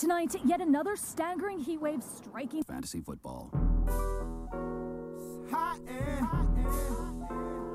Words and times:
Tonight, 0.00 0.34
yet 0.46 0.62
another 0.62 0.96
staggering 0.96 1.58
heat 1.58 1.78
wave 1.78 2.02
striking 2.02 2.62
fantasy 2.62 3.02
football. 3.02 3.50
Hot 5.50 5.78
and 5.86 6.26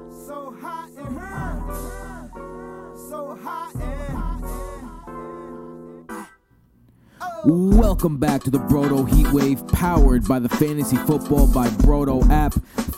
so 0.09 0.57
hot 0.59 0.89
and 0.97 1.19
so 2.97 3.37
hot 3.43 3.75
and 3.75 4.15
Welcome 7.45 8.17
back 8.17 8.41
to 8.45 8.49
the 8.49 8.57
Brodo 8.57 9.07
Heatwave, 9.07 9.71
powered 9.71 10.27
by 10.27 10.39
the 10.39 10.49
Fantasy 10.49 10.97
Football 10.97 11.45
by 11.45 11.67
Brodo 11.67 12.27
app. 12.31 12.55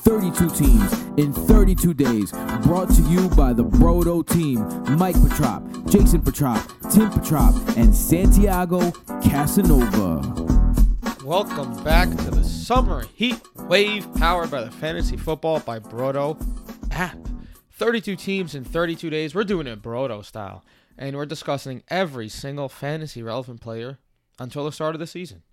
32 0.08 0.50
teams 0.52 0.94
in 1.18 1.34
32 1.34 1.94
days, 1.94 2.32
brought 2.64 2.90
to 2.90 3.02
you 3.10 3.28
by 3.32 3.52
the 3.52 3.66
Brodo 3.66 4.26
team 4.26 4.60
Mike 4.98 5.22
Petrop, 5.22 5.86
Jason 5.86 6.22
Petrop, 6.22 6.66
Tim 6.90 7.10
Petrop, 7.12 7.54
and 7.76 7.94
Santiago 7.94 8.92
Casanova. 9.22 10.22
Welcome 11.26 11.84
back 11.84 12.08
to 12.10 12.32
the 12.32 12.42
Summer 12.42 13.04
Heat 13.16 13.42
Wave, 13.68 14.08
powered 14.14 14.50
by 14.50 14.64
the 14.64 14.72
Fantasy 14.72 15.18
Football 15.18 15.60
by 15.60 15.78
Brodo 15.78 16.42
app. 16.90 17.18
32 17.74 18.16
teams 18.16 18.56
in 18.56 18.64
32 18.64 19.10
days. 19.10 19.36
We're 19.36 19.44
doing 19.44 19.68
it 19.68 19.82
Brodo 19.82 20.24
style, 20.24 20.64
and 20.98 21.18
we're 21.18 21.26
discussing 21.26 21.84
every 21.90 22.30
single 22.30 22.70
fantasy 22.70 23.22
relevant 23.22 23.60
player 23.60 24.00
until 24.40 24.64
the 24.64 24.72
start 24.72 24.96
of 24.96 25.00
the 25.00 25.08
season. 25.08 25.44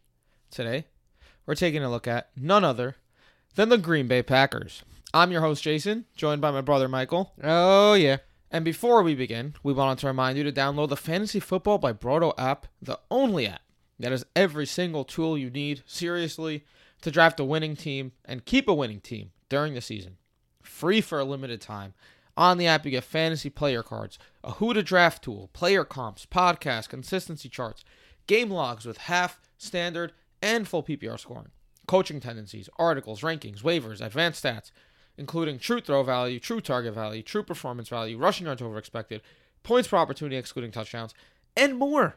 Today, 0.52 0.84
we're 1.44 1.56
taking 1.56 1.82
a 1.82 1.90
look 1.90 2.06
at 2.06 2.30
none 2.36 2.62
other 2.62 2.94
than 3.54 3.68
the 3.68 3.78
Green 3.78 4.06
Bay 4.08 4.22
Packers. 4.22 4.82
I'm 5.12 5.30
your 5.30 5.40
host, 5.40 5.62
Jason, 5.62 6.06
joined 6.16 6.40
by 6.40 6.50
my 6.50 6.60
brother, 6.60 6.88
Michael. 6.88 7.32
Oh, 7.42 7.94
yeah. 7.94 8.18
And 8.50 8.64
before 8.64 9.02
we 9.02 9.14
begin, 9.14 9.54
we 9.62 9.72
wanted 9.72 9.98
to 9.98 10.06
remind 10.06 10.38
you 10.38 10.44
to 10.44 10.52
download 10.52 10.88
the 10.88 10.96
Fantasy 10.96 11.40
Football 11.40 11.78
by 11.78 11.92
Brodo 11.92 12.32
app, 12.36 12.66
the 12.82 12.98
only 13.10 13.46
app 13.46 13.62
that 13.98 14.12
has 14.12 14.26
every 14.34 14.66
single 14.66 15.04
tool 15.04 15.38
you 15.38 15.50
need, 15.50 15.82
seriously, 15.86 16.64
to 17.02 17.10
draft 17.10 17.38
a 17.38 17.44
winning 17.44 17.76
team 17.76 18.12
and 18.24 18.44
keep 18.44 18.68
a 18.68 18.74
winning 18.74 19.00
team 19.00 19.30
during 19.48 19.74
the 19.74 19.80
season. 19.80 20.16
Free 20.62 21.00
for 21.00 21.20
a 21.20 21.24
limited 21.24 21.60
time. 21.60 21.94
On 22.36 22.58
the 22.58 22.66
app, 22.66 22.84
you 22.84 22.90
get 22.90 23.04
fantasy 23.04 23.50
player 23.50 23.84
cards, 23.84 24.18
a 24.42 24.52
who 24.52 24.74
to 24.74 24.82
draft 24.82 25.22
tool, 25.22 25.48
player 25.52 25.84
comps, 25.84 26.26
podcasts, 26.26 26.88
consistency 26.88 27.48
charts, 27.48 27.84
game 28.26 28.50
logs 28.50 28.84
with 28.84 28.98
half, 28.98 29.40
standard, 29.58 30.12
and 30.42 30.66
full 30.66 30.82
PPR 30.82 31.18
scoring, 31.18 31.50
coaching 31.86 32.20
tendencies, 32.20 32.68
articles, 32.78 33.20
rankings, 33.20 33.62
waivers, 33.62 34.00
advanced 34.00 34.42
stats, 34.44 34.70
including 35.16 35.58
true 35.58 35.80
throw 35.80 36.02
value, 36.02 36.40
true 36.40 36.60
target 36.60 36.94
value, 36.94 37.22
true 37.22 37.42
performance 37.42 37.88
value, 37.88 38.18
rushing 38.18 38.46
yards 38.46 38.62
over 38.62 38.78
expected, 38.78 39.22
points 39.62 39.88
per 39.88 39.96
opportunity 39.96 40.36
excluding 40.36 40.70
touchdowns, 40.70 41.14
and 41.56 41.76
more. 41.76 42.16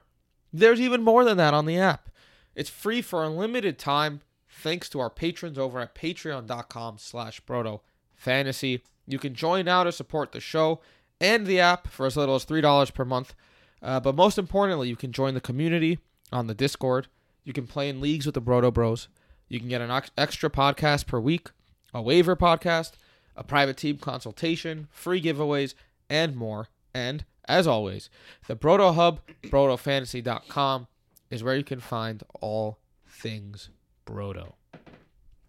There's 0.51 0.81
even 0.81 1.03
more 1.03 1.23
than 1.23 1.37
that 1.37 1.53
on 1.53 1.65
the 1.65 1.77
app. 1.77 2.09
It's 2.55 2.69
free 2.69 3.01
for 3.01 3.23
a 3.23 3.29
limited 3.29 3.77
time 3.77 4.21
thanks 4.49 4.89
to 4.89 4.99
our 4.99 5.09
patrons 5.09 5.57
over 5.57 5.79
at 5.79 5.93
patreon.com 5.93 6.97
slash 6.97 7.41
brodo 7.41 7.81
fantasy. 8.15 8.83
You 9.05 9.19
can 9.19 9.35
join 9.35 9.65
now 9.65 9.83
to 9.83 9.91
support 9.91 10.31
the 10.31 10.39
show 10.39 10.81
and 11.21 11.45
the 11.45 11.59
app 11.59 11.87
for 11.87 12.05
as 12.05 12.17
little 12.17 12.35
as 12.35 12.45
$3 12.45 12.93
per 12.93 13.05
month. 13.05 13.35
Uh, 13.81 13.99
but 13.99 14.15
most 14.15 14.37
importantly, 14.37 14.89
you 14.89 14.95
can 14.95 15.11
join 15.11 15.33
the 15.33 15.41
community 15.41 15.99
on 16.31 16.47
the 16.47 16.55
Discord. 16.55 17.07
You 17.43 17.53
can 17.53 17.67
play 17.67 17.89
in 17.89 18.01
leagues 18.01 18.25
with 18.25 18.35
the 18.35 18.41
Brodo 18.41 18.73
Bros. 18.73 19.07
You 19.49 19.59
can 19.59 19.69
get 19.69 19.81
an 19.81 20.01
extra 20.17 20.49
podcast 20.49 21.07
per 21.07 21.19
week, 21.19 21.49
a 21.93 22.01
waiver 22.01 22.35
podcast, 22.35 22.93
a 23.35 23.43
private 23.43 23.77
team 23.77 23.97
consultation, 23.97 24.87
free 24.91 25.21
giveaways, 25.21 25.73
and 26.09 26.35
more. 26.35 26.67
And 26.93 27.23
as 27.45 27.67
always, 27.67 28.09
the 28.47 28.55
Brodo 28.55 28.93
Hub, 28.93 29.21
BrodoFantasy.com, 29.43 30.87
is 31.29 31.43
where 31.43 31.55
you 31.55 31.63
can 31.63 31.79
find 31.79 32.23
all 32.41 32.79
things 33.07 33.69
Brodo. 34.05 34.53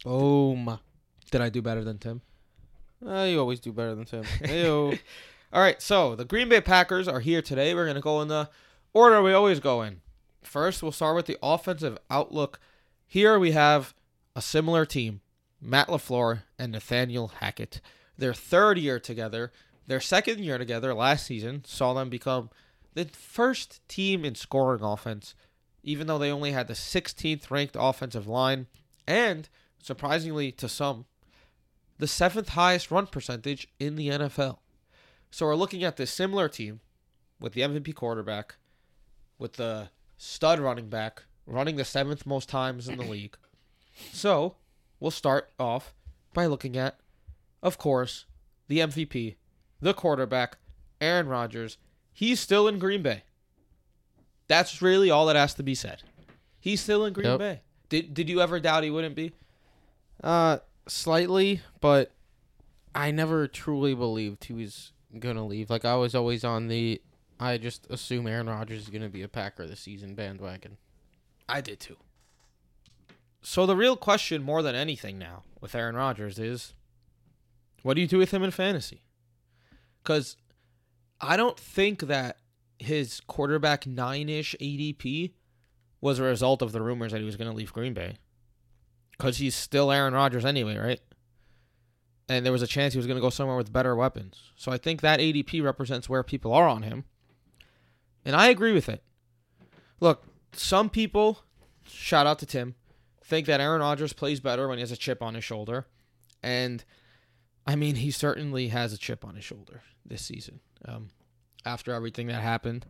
Boom. 0.03 0.79
Did 1.31 1.41
I 1.41 1.49
do 1.49 1.61
better 1.61 1.83
than 1.83 1.97
Tim? 1.97 2.21
Uh, 3.05 3.23
you 3.23 3.39
always 3.39 3.59
do 3.59 3.71
better 3.71 3.95
than 3.95 4.05
Tim. 4.05 4.23
Heyo. 4.23 4.97
All 5.53 5.61
right, 5.61 5.81
so 5.81 6.15
the 6.15 6.25
Green 6.25 6.49
Bay 6.49 6.61
Packers 6.61 7.07
are 7.07 7.21
here 7.21 7.41
today. 7.41 7.73
We're 7.73 7.85
going 7.85 7.95
to 7.95 8.01
go 8.01 8.21
in 8.21 8.27
the 8.27 8.49
order 8.93 9.21
we 9.23 9.33
always 9.33 9.59
go 9.59 9.81
in. 9.81 10.01
First, 10.43 10.83
we'll 10.83 10.91
start 10.91 11.15
with 11.15 11.25
the 11.25 11.37
offensive 11.41 11.97
outlook. 12.09 12.59
Here 13.07 13.39
we 13.39 13.51
have 13.51 13.95
a 14.35 14.41
similar 14.41 14.85
team 14.85 15.21
Matt 15.61 15.87
LaFleur 15.87 16.43
and 16.57 16.71
Nathaniel 16.71 17.29
Hackett. 17.39 17.81
Their 18.17 18.33
third 18.33 18.77
year 18.77 18.99
together, 18.99 19.51
their 19.87 19.99
second 19.99 20.39
year 20.39 20.57
together 20.57 20.93
last 20.93 21.25
season 21.25 21.63
saw 21.65 21.93
them 21.93 22.09
become 22.09 22.49
the 22.93 23.05
first 23.05 23.87
team 23.87 24.25
in 24.25 24.35
scoring 24.35 24.83
offense, 24.83 25.35
even 25.83 26.07
though 26.07 26.17
they 26.17 26.31
only 26.31 26.51
had 26.51 26.67
the 26.67 26.73
16th 26.73 27.49
ranked 27.51 27.75
offensive 27.79 28.27
line, 28.27 28.67
and 29.07 29.49
surprisingly 29.81 30.51
to 30.53 30.67
some, 30.67 31.05
the 31.97 32.07
seventh 32.07 32.49
highest 32.49 32.91
run 32.91 33.07
percentage 33.07 33.67
in 33.79 33.95
the 33.95 34.09
NFL. 34.09 34.59
So 35.31 35.45
we're 35.45 35.55
looking 35.55 35.83
at 35.83 35.97
this 35.97 36.11
similar 36.11 36.49
team 36.49 36.79
with 37.39 37.53
the 37.53 37.61
MVP 37.61 37.95
quarterback, 37.95 38.55
with 39.37 39.53
the 39.53 39.89
stud 40.17 40.59
running 40.59 40.89
back, 40.89 41.23
running 41.45 41.75
the 41.75 41.85
seventh 41.85 42.25
most 42.25 42.49
times 42.49 42.87
in 42.87 42.97
the 42.97 43.05
league. 43.05 43.37
So 44.11 44.55
we'll 44.99 45.11
start 45.11 45.49
off 45.59 45.93
by 46.33 46.45
looking 46.45 46.77
at, 46.77 46.97
of 47.61 47.77
course, 47.77 48.25
the 48.67 48.79
MVP, 48.79 49.35
the 49.81 49.93
quarterback, 49.93 50.57
Aaron 51.01 51.27
Rodgers. 51.27 51.77
He's 52.11 52.39
still 52.39 52.67
in 52.67 52.79
Green 52.79 53.01
Bay. 53.01 53.23
That's 54.47 54.81
really 54.81 55.09
all 55.11 55.25
that 55.27 55.35
has 55.35 55.53
to 55.55 55.63
be 55.63 55.75
said. 55.75 56.03
He's 56.59 56.81
still 56.81 57.05
in 57.05 57.13
Green 57.13 57.27
Yep. 57.27 57.39
Bay. 57.39 57.61
Did 57.89 58.13
did 58.13 58.29
you 58.29 58.41
ever 58.41 58.59
doubt 58.59 58.83
he 58.83 58.91
wouldn't 58.91 59.15
be? 59.15 59.31
uh, 60.23 60.57
slightly, 60.87 61.61
but 61.81 62.11
I 62.93 63.11
never 63.11 63.47
truly 63.47 63.95
believed 63.95 64.43
he 64.45 64.53
was 64.53 64.91
gonna 65.17 65.45
leave. 65.45 65.69
Like 65.69 65.85
I 65.85 65.95
was 65.95 66.13
always 66.15 66.43
on 66.43 66.67
the. 66.67 67.01
I 67.39 67.57
just 67.57 67.87
assume 67.89 68.27
Aaron 68.27 68.47
Rodgers 68.47 68.81
is 68.83 68.89
gonna 68.89 69.07
be 69.09 69.21
a 69.23 69.27
Packer 69.29 69.65
this 69.65 69.79
season 69.79 70.13
bandwagon. 70.13 70.77
I 71.47 71.61
did 71.61 71.79
too. 71.79 71.95
So 73.41 73.65
the 73.65 73.75
real 73.75 73.95
question, 73.95 74.43
more 74.43 74.61
than 74.61 74.75
anything 74.75 75.17
now, 75.17 75.43
with 75.61 75.75
Aaron 75.75 75.95
Rodgers 75.95 76.39
is, 76.39 76.73
what 77.83 77.93
do 77.93 78.01
you 78.01 78.07
do 78.07 78.17
with 78.17 78.31
him 78.31 78.43
in 78.43 78.51
fantasy? 78.51 79.03
Because 80.03 80.37
I 81.21 81.37
don't 81.37 81.59
think 81.59 82.01
that 82.01 82.37
his 82.77 83.21
quarterback 83.27 83.87
nine-ish 83.87 84.55
ADP 84.59 85.33
was 86.01 86.19
a 86.19 86.23
result 86.23 86.61
of 86.61 86.71
the 86.71 86.81
rumors 86.81 87.11
that 87.11 87.19
he 87.19 87.25
was 87.25 87.35
going 87.35 87.49
to 87.49 87.55
leave 87.55 87.73
Green 87.73 87.93
Bay. 87.93 88.17
Because 89.11 89.37
he's 89.37 89.55
still 89.55 89.91
Aaron 89.91 90.13
Rodgers 90.13 90.45
anyway, 90.45 90.77
right? 90.77 91.01
And 92.29 92.45
there 92.45 92.53
was 92.53 92.61
a 92.61 92.67
chance 92.67 92.93
he 92.93 92.99
was 92.99 93.07
going 93.07 93.17
to 93.17 93.21
go 93.21 93.29
somewhere 93.29 93.57
with 93.57 93.73
better 93.73 93.95
weapons. 93.95 94.39
So 94.55 94.71
I 94.71 94.77
think 94.77 95.01
that 95.01 95.19
ADP 95.19 95.63
represents 95.63 96.07
where 96.07 96.23
people 96.23 96.53
are 96.53 96.67
on 96.67 96.83
him. 96.83 97.05
And 98.23 98.35
I 98.35 98.47
agree 98.49 98.71
with 98.71 98.87
it. 98.87 99.03
Look, 99.99 100.23
some 100.53 100.89
people, 100.89 101.43
shout 101.83 102.27
out 102.27 102.39
to 102.39 102.45
Tim, 102.45 102.75
think 103.29 103.47
that 103.47 103.61
Aaron 103.61 103.81
Rodgers 103.81 104.13
plays 104.13 104.39
better 104.39 104.67
when 104.67 104.77
he 104.77 104.81
has 104.81 104.91
a 104.91 104.97
chip 104.97 105.21
on 105.21 105.35
his 105.35 105.43
shoulder. 105.43 105.85
And 106.43 106.83
I 107.65 107.75
mean, 107.75 107.95
he 107.95 108.11
certainly 108.11 108.69
has 108.69 108.91
a 108.93 108.97
chip 108.97 109.23
on 109.23 109.35
his 109.35 109.43
shoulder 109.45 109.81
this 110.05 110.23
season 110.23 110.59
um, 110.85 111.09
after 111.65 111.93
everything 111.93 112.27
that 112.27 112.41
happened. 112.41 112.85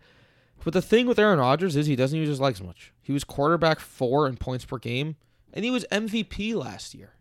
But 0.64 0.74
the 0.74 0.82
thing 0.82 1.06
with 1.06 1.20
Aaron 1.20 1.40
Rodgers 1.40 1.76
is 1.76 1.86
he 1.88 1.96
doesn't 1.96 2.18
use 2.18 2.28
his 2.30 2.42
legs 2.42 2.62
much. 2.62 2.94
He 3.02 3.12
was 3.14 3.24
quarterback 3.24 3.80
four 3.80 4.28
in 4.28 4.38
points 4.38 4.66
per 4.66 4.78
game, 4.78 5.16
and 5.54 5.64
he 5.64 5.72
was 5.72 5.86
MVP 5.92 6.54
last 6.56 6.94
year. 6.94 7.14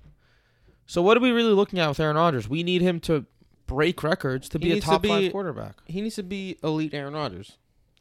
So 0.86 1.02
what 1.02 1.16
are 1.16 1.20
we 1.20 1.30
really 1.30 1.52
looking 1.52 1.78
at 1.78 1.88
with 1.88 2.00
Aaron 2.00 2.16
Rodgers? 2.16 2.48
We 2.48 2.62
need 2.62 2.80
him 2.82 2.98
to 3.00 3.26
break 3.66 4.02
records 4.02 4.48
to 4.50 4.58
He 4.58 4.64
be 4.72 4.78
a 4.78 4.80
top 4.80 5.02
be- 5.02 5.08
five 5.08 5.32
quarterback. 5.32 5.76
He 5.86 6.00
needs 6.00 6.16
to 6.16 6.22
be 6.22 6.58
elite 6.62 6.94
Aaron 6.94 7.14
Rodgers. 7.14 7.58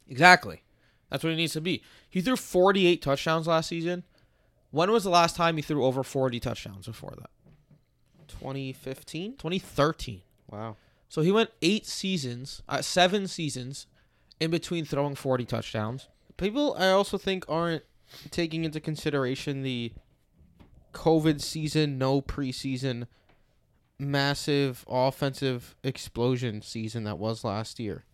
Exactly. 0.07 0.63
That's 1.09 1.23
what 1.23 1.31
he 1.31 1.35
needs 1.35 1.53
to 1.53 1.61
be. 1.61 1.84
He 2.09 2.22
threw 2.22 2.35
48 2.35 3.01
touchdowns 3.01 3.47
last 3.47 3.67
season. 3.67 4.03
When 4.72 4.91
was 4.91 5.03
the 5.03 5.09
last 5.09 5.35
time 5.35 5.55
he 5.55 5.61
threw 5.61 5.85
over 5.85 6.03
40 6.03 6.40
touchdowns 6.40 6.87
before 6.87 7.14
that? 7.17 7.29
2015. 8.28 9.34
2013. 9.34 10.22
Wow. 10.49 10.75
So 11.09 11.22
he 11.22 11.31
went 11.31 11.52
eight 11.61 11.85
seasons, 11.85 12.61
uh, 12.67 12.81
seven 12.81 13.28
seasons, 13.28 13.87
in 14.40 14.52
between 14.52 14.85
throwing 14.85 15.16
40 15.16 15.46
touchdowns. 15.46 16.08
People, 16.35 16.75
I 16.78 16.90
also 16.90 17.17
think, 17.17 17.46
aren't 17.47 17.84
taking 18.29 18.66
into 18.66 18.79
consideration 18.79 19.64
the 19.64 19.93
COVID 20.93 21.41
season, 21.41 21.97
no 21.97 22.22
preseason, 22.22 23.08
massive 23.99 24.85
offensive 24.87 25.75
explosion 25.84 26.61
season 26.61 27.03
that 27.05 27.17
was 27.17 27.43
last 27.43 27.79
year. 27.79 28.05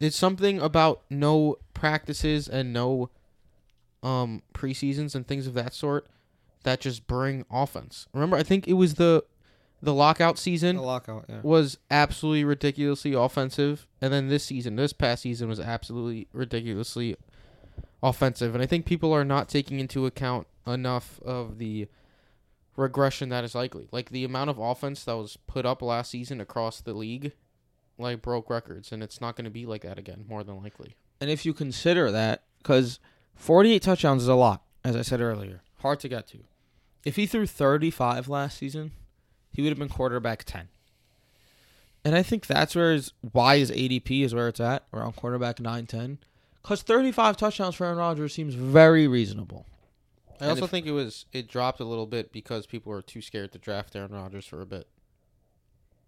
It's 0.00 0.16
something 0.16 0.60
about 0.60 1.02
no 1.10 1.56
practices 1.74 2.48
and 2.48 2.72
no 2.72 3.10
um 4.08 4.42
preseasons 4.54 5.14
and 5.14 5.26
things 5.26 5.46
of 5.46 5.54
that 5.54 5.74
sort 5.74 6.06
that 6.64 6.80
just 6.80 7.06
bring 7.06 7.44
offense. 7.50 8.08
Remember, 8.12 8.36
I 8.36 8.42
think 8.42 8.66
it 8.66 8.72
was 8.74 8.94
the 8.94 9.24
the 9.80 9.94
lockout 9.94 10.38
season 10.38 10.76
lockout, 10.76 11.26
yeah. 11.28 11.40
was 11.42 11.78
absolutely 11.90 12.44
ridiculously 12.44 13.12
offensive, 13.12 13.86
and 14.00 14.12
then 14.12 14.28
this 14.28 14.44
season, 14.44 14.76
this 14.76 14.92
past 14.92 15.22
season, 15.22 15.48
was 15.48 15.60
absolutely 15.60 16.26
ridiculously 16.32 17.16
offensive, 18.02 18.54
and 18.54 18.62
I 18.62 18.66
think 18.66 18.86
people 18.86 19.12
are 19.12 19.24
not 19.24 19.48
taking 19.48 19.78
into 19.78 20.06
account 20.06 20.46
enough 20.66 21.20
of 21.22 21.58
the 21.58 21.86
regression 22.76 23.28
that 23.28 23.44
is 23.44 23.54
likely. 23.54 23.88
Like 23.92 24.10
the 24.10 24.24
amount 24.24 24.50
of 24.50 24.58
offense 24.58 25.04
that 25.04 25.16
was 25.16 25.36
put 25.46 25.66
up 25.66 25.82
last 25.82 26.10
season 26.10 26.40
across 26.40 26.80
the 26.80 26.94
league, 26.94 27.32
like 27.98 28.22
broke 28.22 28.50
records, 28.50 28.90
and 28.90 29.02
it's 29.02 29.20
not 29.20 29.36
going 29.36 29.44
to 29.44 29.50
be 29.50 29.66
like 29.66 29.82
that 29.82 29.98
again, 29.98 30.24
more 30.28 30.42
than 30.42 30.62
likely. 30.62 30.96
And 31.20 31.30
if 31.30 31.44
you 31.44 31.52
consider 31.52 32.10
that, 32.10 32.44
because 32.58 32.98
48 33.38 33.80
touchdowns 33.82 34.22
is 34.22 34.28
a 34.28 34.34
lot, 34.34 34.62
as 34.84 34.94
I 34.96 35.02
said 35.02 35.20
earlier, 35.20 35.62
hard 35.80 36.00
to 36.00 36.08
get 36.08 36.26
to. 36.28 36.38
If 37.04 37.16
he 37.16 37.26
threw 37.26 37.46
35 37.46 38.28
last 38.28 38.58
season, 38.58 38.92
he 39.52 39.62
would 39.62 39.70
have 39.70 39.78
been 39.78 39.88
quarterback 39.88 40.44
10. 40.44 40.68
And 42.04 42.14
I 42.14 42.22
think 42.22 42.46
that's 42.46 42.74
where 42.74 42.92
his 42.92 43.12
why 43.32 43.58
his 43.58 43.70
ADP 43.70 44.22
is 44.24 44.34
where 44.34 44.48
it's 44.48 44.60
at, 44.60 44.84
around 44.92 45.16
quarterback 45.16 45.60
9 45.60 45.86
10. 45.86 46.18
Because 46.62 46.82
35 46.82 47.36
touchdowns 47.36 47.74
for 47.76 47.84
Aaron 47.86 47.98
Rodgers 47.98 48.34
seems 48.34 48.54
very 48.54 49.06
reasonable. 49.08 49.66
I 50.40 50.44
And 50.44 50.50
also 50.50 50.64
if- 50.64 50.70
think 50.70 50.86
it 50.86 50.92
was 50.92 51.26
it 51.32 51.48
dropped 51.48 51.80
a 51.80 51.84
little 51.84 52.06
bit 52.06 52.32
because 52.32 52.66
people 52.66 52.92
were 52.92 53.02
too 53.02 53.20
scared 53.22 53.52
to 53.52 53.58
draft 53.58 53.96
Aaron 53.96 54.12
Rodgers 54.12 54.46
for 54.46 54.60
a 54.60 54.66
bit. 54.66 54.86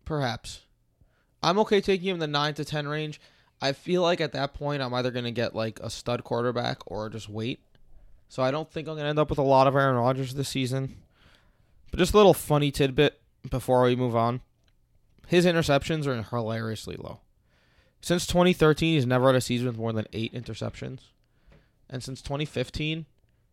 Perhaps. 0.05 0.61
I'm 1.43 1.59
okay 1.61 1.81
taking 1.81 2.09
him 2.09 2.15
in 2.15 2.21
the 2.21 2.27
9 2.27 2.55
to 2.55 2.65
10 2.65 2.87
range. 2.89 3.21
I 3.63 3.73
feel 3.73 4.03
like 4.03 4.21
at 4.21 4.33
that 4.33 4.55
point, 4.55 4.83
I'm 4.83 4.95
either 4.95 5.11
going 5.11 5.25
to 5.25 5.31
get 5.31 5.55
like 5.55 5.81
a 5.81 5.91
stud 5.91 6.25
quarterback 6.25 6.79
or 6.87 7.09
just 7.09 7.29
wait. 7.29 7.61
So 8.29 8.43
I 8.43 8.51
don't 8.51 8.71
think 8.71 8.89
I'm 8.89 8.95
going 8.95 9.05
to 9.05 9.11
end 9.11 9.19
up 9.19 9.29
with 9.29 9.39
a 9.39 9.43
lot 9.43 9.67
of 9.67 9.75
Aaron 9.75 9.97
Rodgers 9.97 10.35
this 10.35 10.49
season. 10.49 10.97
But 11.91 11.99
just 11.99 12.15
a 12.15 12.17
little 12.17 12.35
funny 12.35 12.71
tidbit 12.71 13.21
before 13.49 13.83
we 13.83 13.97
move 13.97 14.15
on. 14.15 14.41
His 15.27 15.45
interceptions 15.45 16.07
are 16.07 16.23
hilariously 16.23 16.97
low. 16.97 17.21
Since 18.01 18.27
2013, 18.27 18.95
he's 18.95 19.07
never 19.07 19.27
had 19.27 19.35
a 19.35 19.41
season 19.41 19.67
with 19.67 19.77
more 19.77 19.93
than 19.93 20.07
eight 20.13 20.33
interceptions. 20.33 21.01
And 21.89 22.03
since 22.03 22.23
2015, 22.23 23.05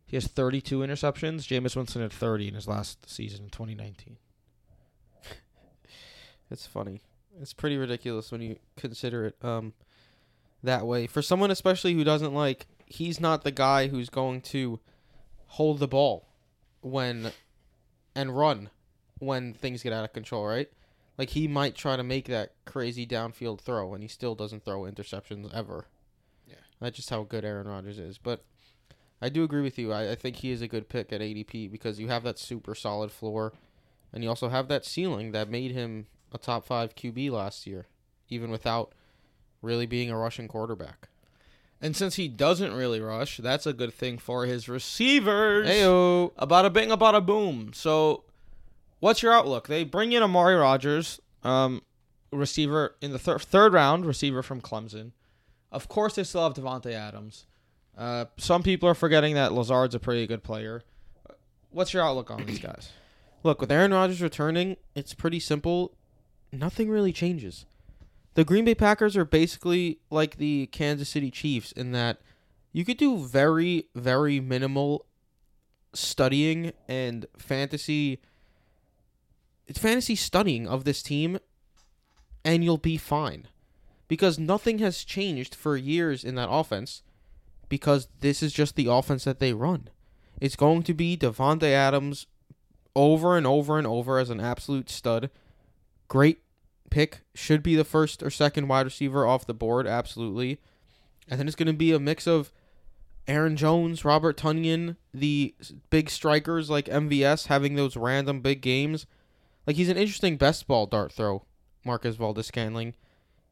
he 0.06 0.16
has 0.16 0.26
32 0.26 0.78
interceptions. 0.78 1.46
Jameis 1.46 1.76
Winston 1.76 2.02
had 2.02 2.12
30 2.12 2.48
in 2.48 2.54
his 2.54 2.66
last 2.66 3.08
season 3.10 3.44
in 3.44 3.50
2019. 3.50 4.16
It's 6.50 6.66
funny. 6.66 7.02
It's 7.42 7.52
pretty 7.52 7.76
ridiculous 7.76 8.32
when 8.32 8.40
you 8.40 8.56
consider 8.74 9.26
it 9.26 9.36
um 9.42 9.74
that 10.62 10.86
way. 10.86 11.06
For 11.06 11.22
someone 11.22 11.50
especially 11.50 11.94
who 11.94 12.04
doesn't 12.04 12.34
like 12.34 12.66
he's 12.86 13.20
not 13.20 13.44
the 13.44 13.50
guy 13.50 13.88
who's 13.88 14.08
going 14.08 14.40
to 14.40 14.80
hold 15.46 15.78
the 15.78 15.88
ball 15.88 16.28
when 16.80 17.32
and 18.14 18.36
run 18.36 18.70
when 19.18 19.52
things 19.54 19.82
get 19.82 19.92
out 19.92 20.04
of 20.04 20.12
control, 20.12 20.46
right? 20.46 20.68
Like 21.16 21.30
he 21.30 21.48
might 21.48 21.74
try 21.74 21.96
to 21.96 22.04
make 22.04 22.26
that 22.26 22.52
crazy 22.64 23.06
downfield 23.06 23.60
throw 23.60 23.92
and 23.94 24.02
he 24.02 24.08
still 24.08 24.34
doesn't 24.34 24.64
throw 24.64 24.82
interceptions 24.82 25.52
ever. 25.52 25.86
Yeah. 26.46 26.54
That's 26.80 26.96
just 26.96 27.10
how 27.10 27.24
good 27.24 27.44
Aaron 27.44 27.66
Rodgers 27.66 27.98
is. 27.98 28.18
But 28.18 28.44
I 29.20 29.28
do 29.28 29.42
agree 29.42 29.62
with 29.62 29.78
you. 29.78 29.92
I, 29.92 30.12
I 30.12 30.14
think 30.14 30.36
he 30.36 30.52
is 30.52 30.62
a 30.62 30.68
good 30.68 30.88
pick 30.88 31.12
at 31.12 31.20
ADP 31.20 31.70
because 31.70 31.98
you 31.98 32.08
have 32.08 32.22
that 32.22 32.38
super 32.38 32.74
solid 32.74 33.10
floor 33.10 33.52
and 34.12 34.22
you 34.22 34.28
also 34.28 34.48
have 34.48 34.68
that 34.68 34.84
ceiling 34.84 35.32
that 35.32 35.50
made 35.50 35.72
him 35.72 36.06
a 36.32 36.38
top 36.38 36.64
five 36.64 36.94
QB 36.94 37.30
last 37.30 37.66
year, 37.66 37.86
even 38.28 38.50
without 38.50 38.92
really 39.62 39.86
being 39.86 40.10
a 40.10 40.16
rushing 40.16 40.48
quarterback. 40.48 41.08
And 41.80 41.94
since 41.94 42.16
he 42.16 42.26
doesn't 42.26 42.72
really 42.72 43.00
rush, 43.00 43.36
that's 43.36 43.66
a 43.66 43.72
good 43.72 43.94
thing 43.94 44.18
for 44.18 44.46
his 44.46 44.68
receivers. 44.68 45.68
Heyo. 45.68 46.32
About 46.36 46.64
a 46.64 46.70
bing, 46.70 46.90
about 46.90 47.14
a 47.14 47.20
boom. 47.20 47.72
So, 47.72 48.24
what's 48.98 49.22
your 49.22 49.32
outlook? 49.32 49.68
They 49.68 49.84
bring 49.84 50.10
in 50.12 50.22
Amari 50.22 50.56
Rodgers, 50.56 51.20
um, 51.44 51.82
receiver 52.32 52.96
in 53.00 53.12
the 53.12 53.18
thir- 53.18 53.38
third 53.38 53.72
round, 53.72 54.06
receiver 54.06 54.42
from 54.42 54.60
Clemson. 54.60 55.12
Of 55.70 55.88
course, 55.88 56.16
they 56.16 56.24
still 56.24 56.42
have 56.42 56.54
Davante 56.54 56.92
Adams. 56.92 57.46
Uh, 57.96 58.24
some 58.36 58.62
people 58.62 58.88
are 58.88 58.94
forgetting 58.94 59.34
that 59.34 59.52
Lazard's 59.52 59.94
a 59.94 60.00
pretty 60.00 60.26
good 60.26 60.42
player. 60.42 60.82
What's 61.70 61.92
your 61.92 62.02
outlook 62.02 62.30
on 62.30 62.44
these 62.46 62.58
guys? 62.58 62.90
Look, 63.44 63.60
with 63.60 63.70
Aaron 63.70 63.92
Rodgers 63.92 64.20
returning, 64.20 64.76
it's 64.94 65.14
pretty 65.14 65.38
simple. 65.38 65.94
Nothing 66.52 66.88
really 66.88 67.12
changes. 67.12 67.66
The 68.38 68.44
Green 68.44 68.64
Bay 68.64 68.76
Packers 68.76 69.16
are 69.16 69.24
basically 69.24 69.98
like 70.10 70.36
the 70.36 70.66
Kansas 70.66 71.08
City 71.08 71.28
Chiefs 71.28 71.72
in 71.72 71.90
that 71.90 72.20
you 72.70 72.84
could 72.84 72.96
do 72.96 73.16
very, 73.18 73.88
very 73.96 74.38
minimal 74.38 75.06
studying 75.92 76.72
and 76.86 77.26
fantasy 77.36 78.20
it's 79.66 79.80
fantasy 79.80 80.14
studying 80.14 80.68
of 80.68 80.84
this 80.84 81.02
team 81.02 81.40
and 82.44 82.62
you'll 82.62 82.78
be 82.78 82.96
fine. 82.96 83.48
Because 84.06 84.38
nothing 84.38 84.78
has 84.78 85.02
changed 85.02 85.52
for 85.52 85.76
years 85.76 86.22
in 86.22 86.36
that 86.36 86.48
offense 86.48 87.02
because 87.68 88.06
this 88.20 88.40
is 88.40 88.52
just 88.52 88.76
the 88.76 88.86
offense 88.86 89.24
that 89.24 89.40
they 89.40 89.52
run. 89.52 89.88
It's 90.40 90.54
going 90.54 90.84
to 90.84 90.94
be 90.94 91.16
Davante 91.16 91.72
Adams 91.72 92.28
over 92.94 93.36
and 93.36 93.48
over 93.48 93.78
and 93.78 93.86
over 93.86 94.16
as 94.16 94.30
an 94.30 94.38
absolute 94.38 94.90
stud. 94.90 95.28
Great 96.06 96.38
pick. 96.90 97.20
Should 97.34 97.62
be 97.62 97.76
the 97.76 97.84
first 97.84 98.22
or 98.22 98.30
second 98.30 98.68
wide 98.68 98.86
receiver 98.86 99.26
off 99.26 99.46
the 99.46 99.54
board, 99.54 99.86
absolutely. 99.86 100.58
And 101.28 101.38
then 101.38 101.46
it's 101.46 101.56
going 101.56 101.66
to 101.66 101.72
be 101.72 101.92
a 101.92 101.98
mix 101.98 102.26
of 102.26 102.52
Aaron 103.26 103.56
Jones, 103.56 104.04
Robert 104.04 104.38
Tonyan, 104.38 104.96
the 105.12 105.54
big 105.90 106.08
strikers 106.08 106.70
like 106.70 106.86
MVS 106.86 107.48
having 107.48 107.74
those 107.74 107.96
random 107.96 108.40
big 108.40 108.62
games. 108.62 109.06
Like 109.66 109.76
he's 109.76 109.90
an 109.90 109.98
interesting 109.98 110.38
best 110.38 110.66
ball 110.66 110.86
dart 110.86 111.12
throw, 111.12 111.44
Marquez 111.84 112.16
Valdes-Scantling, 112.16 112.94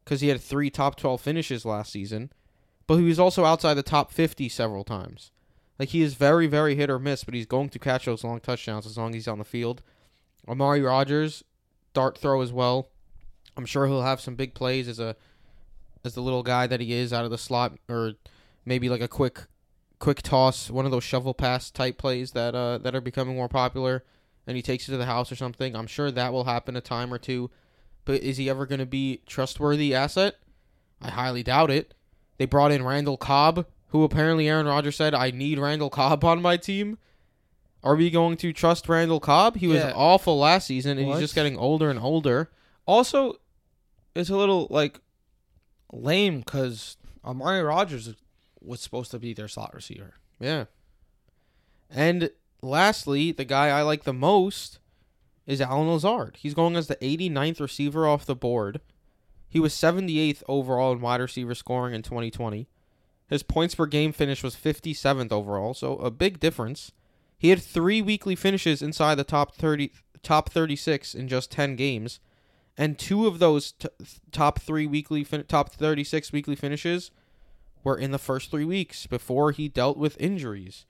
because 0.03 0.21
he 0.21 0.29
had 0.29 0.41
three 0.41 0.71
top 0.71 0.95
12 0.95 1.21
finishes 1.21 1.63
last 1.63 1.91
season, 1.91 2.31
but 2.87 2.95
he 2.95 3.03
was 3.03 3.19
also 3.19 3.45
outside 3.45 3.75
the 3.75 3.83
top 3.83 4.11
50 4.11 4.49
several 4.49 4.83
times. 4.83 5.31
Like 5.77 5.89
he 5.89 6.01
is 6.01 6.15
very, 6.15 6.47
very 6.47 6.73
hit 6.73 6.89
or 6.89 6.97
miss, 6.97 7.23
but 7.23 7.35
he's 7.35 7.45
going 7.45 7.69
to 7.69 7.77
catch 7.77 8.05
those 8.05 8.23
long 8.23 8.39
touchdowns 8.39 8.87
as 8.87 8.97
long 8.97 9.09
as 9.09 9.15
he's 9.15 9.27
on 9.27 9.37
the 9.37 9.45
field. 9.45 9.83
Amari 10.47 10.81
Rodgers, 10.81 11.43
dart 11.93 12.17
throw 12.17 12.41
as 12.41 12.51
well. 12.51 12.89
I'm 13.57 13.65
sure 13.65 13.87
he'll 13.87 14.03
have 14.03 14.21
some 14.21 14.35
big 14.35 14.53
plays 14.53 14.87
as 14.87 14.99
a 14.99 15.15
as 16.05 16.13
the 16.13 16.21
little 16.21 16.43
guy 16.43 16.67
that 16.67 16.79
he 16.79 16.93
is 16.93 17.11
out 17.11 17.25
of 17.25 17.31
the 17.31 17.37
slot, 17.37 17.73
or 17.89 18.13
maybe 18.65 18.87
like 18.87 19.01
a 19.01 19.07
quick 19.07 19.41
quick 19.99 20.21
toss, 20.21 20.69
one 20.69 20.85
of 20.85 20.91
those 20.91 21.03
shovel 21.03 21.33
pass 21.33 21.71
type 21.71 21.97
plays 21.97 22.31
that 22.31 22.53
uh 22.55 22.77
that 22.77 22.95
are 22.95 23.01
becoming 23.01 23.35
more 23.35 23.49
popular, 23.49 24.03
and 24.45 24.55
he 24.55 24.61
takes 24.61 24.87
it 24.87 24.91
to 24.91 24.97
the 24.97 25.05
house 25.07 25.31
or 25.31 25.35
something. 25.35 25.75
I'm 25.75 25.87
sure 25.87 26.11
that 26.11 26.31
will 26.31 26.43
happen 26.43 26.75
a 26.75 26.81
time 26.81 27.11
or 27.13 27.17
two, 27.17 27.49
but 28.05 28.21
is 28.21 28.37
he 28.37 28.49
ever 28.49 28.65
going 28.65 28.79
to 28.79 28.85
be 28.85 29.21
trustworthy 29.25 29.93
asset? 29.95 30.35
I 31.01 31.09
highly 31.09 31.43
doubt 31.43 31.71
it. 31.71 31.93
They 32.37 32.45
brought 32.45 32.71
in 32.71 32.85
Randall 32.85 33.17
Cobb, 33.17 33.65
who 33.87 34.03
apparently 34.03 34.47
Aaron 34.47 34.67
Rodgers 34.67 34.95
said, 34.95 35.13
I 35.15 35.31
need 35.31 35.57
Randall 35.59 35.89
Cobb 35.89 36.23
on 36.23 36.41
my 36.41 36.57
team. 36.57 36.97
Are 37.83 37.95
we 37.95 38.09
going 38.09 38.37
to 38.37 38.53
trust 38.53 38.87
Randall 38.89 39.19
Cobb? 39.19 39.57
He 39.57 39.67
was 39.67 39.77
Yeah. 39.79 39.93
awful 39.95 40.37
last 40.39 40.67
season, 40.67 40.97
and 40.97 41.07
What? 41.07 41.13
he's 41.15 41.23
just 41.23 41.35
getting 41.35 41.57
older 41.57 41.89
and 41.89 41.99
older. 41.99 42.49
Also, 42.85 43.35
it's 44.17 44.29
a 44.29 44.35
little 44.35 44.67
like 44.69 44.99
lame 45.91 46.39
because 46.39 46.97
Amari 47.23 47.61
Rogers 47.61 48.15
was 48.59 48.81
supposed 48.81 49.11
to 49.11 49.19
be 49.19 49.33
their 49.33 49.47
slot 49.47 49.73
receiver. 49.73 50.15
Yeah. 50.39 50.65
And 51.89 52.31
lastly, 52.61 53.31
the 53.31 53.45
guy 53.45 53.69
I 53.69 53.83
like 53.83 54.03
the 54.03 54.13
most 54.13 54.79
is 55.45 55.61
Allen 55.61 55.87
Lazard. 55.87 56.37
He's 56.39 56.53
going 56.53 56.75
as 56.75 56.87
the 56.87 56.95
89th 56.97 57.61
receiver 57.61 58.07
off 58.07 58.25
the 58.25 58.35
board. 58.35 58.81
He 59.47 59.59
was 59.59 59.73
78th 59.73 60.43
overall 60.47 60.91
in 60.91 60.99
wide 60.99 61.21
receiver 61.21 61.55
scoring 61.55 61.93
in 61.93 62.01
2020. 62.01 62.67
His 63.29 63.43
points 63.43 63.75
per 63.75 63.85
game 63.85 64.11
finish 64.11 64.43
was 64.43 64.55
57th 64.55 65.31
overall, 65.31 65.73
so 65.73 65.97
a 65.97 66.11
big 66.11 66.39
difference. 66.39 66.91
He 67.37 67.49
had 67.49 67.61
3 67.61 68.01
weekly 68.01 68.35
finishes 68.35 68.81
inside 68.81 69.15
the 69.15 69.23
top 69.23 69.55
30 69.55 69.91
top 70.23 70.49
36 70.49 71.13
in 71.13 71.27
just 71.27 71.51
10 71.51 71.75
games, 71.75 72.19
and 72.77 72.97
two 72.97 73.25
of 73.27 73.39
those 73.39 73.71
t- 73.71 73.89
top 74.31 74.59
3 74.59 74.85
weekly 74.85 75.23
fin- 75.23 75.45
top 75.45 75.71
36 75.71 76.31
weekly 76.31 76.55
finishes 76.55 77.11
were 77.83 77.97
in 77.97 78.11
the 78.11 78.19
first 78.19 78.51
3 78.51 78.65
weeks 78.65 79.07
before 79.07 79.51
he 79.51 79.67
dealt 79.67 79.97
with 79.97 80.19
injuries. 80.19 80.85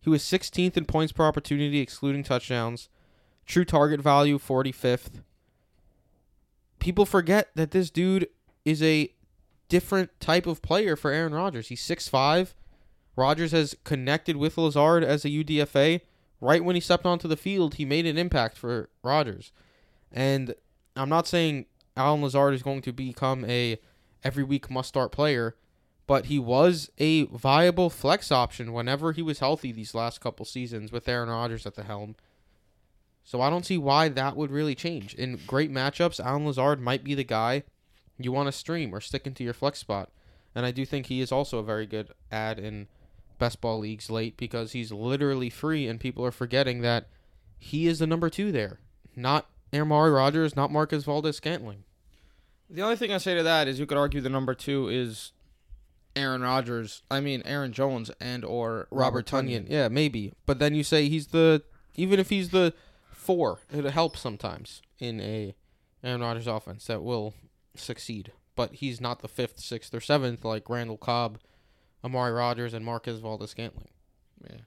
He 0.00 0.10
was 0.10 0.22
16th 0.22 0.76
in 0.76 0.84
points 0.84 1.12
per 1.12 1.24
opportunity, 1.24 1.78
excluding 1.78 2.24
touchdowns. 2.24 2.88
True 3.46 3.64
target 3.64 4.00
value, 4.00 4.38
45th. 4.38 5.22
People 6.80 7.06
forget 7.06 7.50
that 7.54 7.70
this 7.70 7.90
dude 7.90 8.28
is 8.64 8.82
a 8.82 9.12
different 9.68 10.10
type 10.20 10.46
of 10.46 10.60
player 10.60 10.96
for 10.96 11.12
Aaron 11.12 11.32
Rodgers. 11.34 11.68
He's 11.68 11.80
6'5. 11.80 12.54
Rodgers 13.14 13.52
has 13.52 13.76
connected 13.84 14.36
with 14.36 14.58
Lazard 14.58 15.04
as 15.04 15.24
a 15.24 15.28
UDFA. 15.28 16.00
Right 16.40 16.64
when 16.64 16.74
he 16.74 16.80
stepped 16.80 17.06
onto 17.06 17.28
the 17.28 17.36
field, 17.36 17.74
he 17.74 17.84
made 17.84 18.04
an 18.04 18.18
impact 18.18 18.56
for 18.56 18.90
Rodgers. 19.04 19.52
And 20.10 20.54
I'm 20.96 21.08
not 21.08 21.26
saying 21.26 21.66
Allen 21.96 22.22
Lazard 22.22 22.54
is 22.54 22.62
going 22.62 22.82
to 22.82 22.92
become 22.92 23.44
a 23.46 23.78
every 24.24 24.44
week 24.44 24.70
must 24.70 24.88
start 24.88 25.12
player, 25.12 25.56
but 26.06 26.26
he 26.26 26.38
was 26.38 26.90
a 26.98 27.24
viable 27.24 27.90
flex 27.90 28.30
option 28.30 28.72
whenever 28.72 29.12
he 29.12 29.22
was 29.22 29.38
healthy 29.38 29.72
these 29.72 29.94
last 29.94 30.20
couple 30.20 30.44
seasons 30.44 30.92
with 30.92 31.08
Aaron 31.08 31.28
Rodgers 31.28 31.66
at 31.66 31.74
the 31.74 31.84
helm. 31.84 32.16
So 33.24 33.40
I 33.40 33.50
don't 33.50 33.66
see 33.66 33.78
why 33.78 34.08
that 34.08 34.36
would 34.36 34.50
really 34.50 34.74
change. 34.74 35.14
In 35.14 35.40
great 35.46 35.72
matchups, 35.72 36.24
Allen 36.24 36.46
Lazard 36.46 36.80
might 36.80 37.04
be 37.04 37.14
the 37.14 37.24
guy 37.24 37.62
you 38.18 38.32
want 38.32 38.48
to 38.48 38.52
stream 38.52 38.94
or 38.94 39.00
stick 39.00 39.26
into 39.26 39.44
your 39.44 39.54
flex 39.54 39.78
spot. 39.78 40.10
And 40.54 40.66
I 40.66 40.70
do 40.70 40.84
think 40.84 41.06
he 41.06 41.20
is 41.20 41.32
also 41.32 41.58
a 41.58 41.64
very 41.64 41.86
good 41.86 42.10
ad 42.30 42.58
in 42.58 42.88
best 43.38 43.60
ball 43.60 43.78
leagues 43.78 44.10
late 44.10 44.36
because 44.36 44.72
he's 44.72 44.92
literally 44.92 45.50
free, 45.50 45.88
and 45.88 45.98
people 45.98 46.24
are 46.24 46.30
forgetting 46.30 46.82
that 46.82 47.08
he 47.58 47.86
is 47.86 48.00
the 48.00 48.06
number 48.06 48.28
two 48.28 48.52
there, 48.52 48.80
not 49.16 49.46
Amari 49.80 50.10
Rodgers, 50.10 50.54
not 50.54 50.70
Marquez 50.70 51.04
Valdes-Scantling. 51.04 51.84
The 52.68 52.82
only 52.82 52.96
thing 52.96 53.12
I 53.12 53.18
say 53.18 53.34
to 53.34 53.42
that 53.42 53.68
is 53.68 53.78
you 53.78 53.86
could 53.86 53.98
argue 53.98 54.20
the 54.20 54.28
number 54.28 54.54
two 54.54 54.88
is 54.88 55.32
Aaron 56.16 56.42
Rodgers. 56.42 57.02
I 57.10 57.20
mean 57.20 57.42
Aaron 57.44 57.72
Jones 57.72 58.10
and 58.20 58.44
or 58.44 58.88
Robert 58.90 59.26
Tonyan. 59.26 59.66
Yeah, 59.68 59.88
maybe. 59.88 60.32
But 60.46 60.58
then 60.58 60.74
you 60.74 60.82
say 60.82 61.08
he's 61.08 61.28
the 61.28 61.62
even 61.94 62.18
if 62.18 62.30
he's 62.30 62.50
the 62.50 62.72
four, 63.10 63.60
it 63.70 63.84
helps 63.84 64.20
sometimes 64.20 64.82
in 64.98 65.20
a 65.20 65.54
Aaron 66.02 66.22
Rodgers 66.22 66.46
offense 66.46 66.86
that 66.86 67.02
will 67.02 67.34
succeed. 67.76 68.32
But 68.54 68.74
he's 68.74 69.00
not 69.00 69.20
the 69.20 69.28
fifth, 69.28 69.60
sixth, 69.60 69.94
or 69.94 70.00
seventh 70.00 70.44
like 70.44 70.68
Randall 70.68 70.98
Cobb, 70.98 71.38
Amari 72.04 72.32
Rodgers, 72.32 72.74
and 72.74 72.84
Marquez 72.84 73.18
Valdes-Scantling. 73.18 73.88
Yeah. 74.50 74.60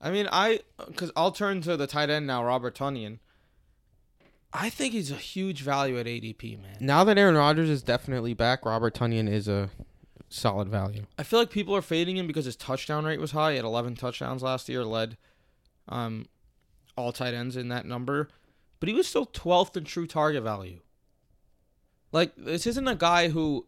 I 0.00 0.10
mean, 0.10 0.28
I 0.30 0.60
because 0.86 1.12
I'll 1.16 1.32
turn 1.32 1.60
to 1.62 1.76
the 1.76 1.86
tight 1.86 2.10
end 2.10 2.26
now, 2.26 2.44
Robert 2.44 2.74
Tonyan. 2.74 3.18
I 4.52 4.68
think 4.68 4.92
he's 4.92 5.10
a 5.10 5.16
huge 5.16 5.62
value 5.62 5.98
at 5.98 6.06
ADP, 6.06 6.60
man. 6.60 6.76
Now 6.80 7.04
that 7.04 7.16
Aaron 7.16 7.36
Rodgers 7.36 7.70
is 7.70 7.82
definitely 7.82 8.34
back, 8.34 8.64
Robert 8.64 8.94
Tonyan 8.94 9.28
is 9.28 9.48
a 9.48 9.70
solid 10.28 10.68
value. 10.68 11.06
I 11.18 11.22
feel 11.22 11.38
like 11.38 11.50
people 11.50 11.74
are 11.74 11.82
fading 11.82 12.16
him 12.16 12.26
because 12.26 12.44
his 12.44 12.56
touchdown 12.56 13.04
rate 13.04 13.20
was 13.20 13.32
high. 13.32 13.52
He 13.52 13.56
had 13.56 13.64
11 13.64 13.96
touchdowns 13.96 14.42
last 14.42 14.68
year, 14.68 14.84
led 14.84 15.16
um, 15.88 16.26
all 16.96 17.12
tight 17.12 17.34
ends 17.34 17.56
in 17.56 17.68
that 17.68 17.86
number, 17.86 18.28
but 18.80 18.88
he 18.88 18.94
was 18.94 19.06
still 19.06 19.26
12th 19.26 19.76
in 19.76 19.84
true 19.84 20.06
target 20.06 20.42
value. 20.42 20.80
Like 22.12 22.32
this 22.36 22.66
isn't 22.66 22.88
a 22.88 22.94
guy 22.94 23.28
who 23.28 23.66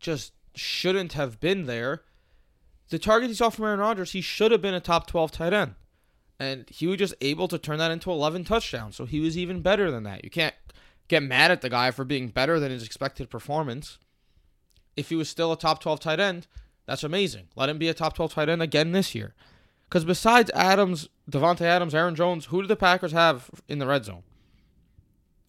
just 0.00 0.32
shouldn't 0.54 1.12
have 1.12 1.38
been 1.40 1.66
there. 1.66 2.02
The 2.88 2.98
target 2.98 3.28
he 3.28 3.34
saw 3.34 3.50
from 3.50 3.66
Aaron 3.66 3.80
Rodgers, 3.80 4.12
he 4.12 4.20
should 4.20 4.50
have 4.50 4.62
been 4.62 4.74
a 4.74 4.80
top 4.80 5.06
12 5.06 5.30
tight 5.30 5.52
end. 5.52 5.74
And 6.40 6.68
he 6.70 6.86
was 6.86 6.98
just 6.98 7.14
able 7.20 7.48
to 7.48 7.58
turn 7.58 7.78
that 7.78 7.90
into 7.90 8.10
11 8.10 8.44
touchdowns. 8.44 8.96
So 8.96 9.06
he 9.06 9.20
was 9.20 9.36
even 9.36 9.60
better 9.60 9.90
than 9.90 10.04
that. 10.04 10.24
You 10.24 10.30
can't 10.30 10.54
get 11.08 11.22
mad 11.22 11.50
at 11.50 11.62
the 11.62 11.70
guy 11.70 11.90
for 11.90 12.04
being 12.04 12.28
better 12.28 12.60
than 12.60 12.70
his 12.70 12.84
expected 12.84 13.28
performance. 13.28 13.98
If 14.96 15.08
he 15.08 15.16
was 15.16 15.28
still 15.28 15.52
a 15.52 15.58
top 15.58 15.80
12 15.80 16.00
tight 16.00 16.20
end, 16.20 16.46
that's 16.86 17.04
amazing. 17.04 17.48
Let 17.56 17.68
him 17.68 17.78
be 17.78 17.88
a 17.88 17.94
top 17.94 18.14
12 18.14 18.34
tight 18.34 18.48
end 18.48 18.62
again 18.62 18.92
this 18.92 19.14
year. 19.14 19.34
Because 19.88 20.04
besides 20.04 20.50
Adams, 20.54 21.08
Davante 21.30 21.62
Adams, 21.62 21.94
Aaron 21.94 22.14
Jones, 22.14 22.46
who 22.46 22.62
do 22.62 22.68
the 22.68 22.76
Packers 22.76 23.12
have 23.12 23.50
in 23.68 23.78
the 23.78 23.86
red 23.86 24.04
zone? 24.04 24.22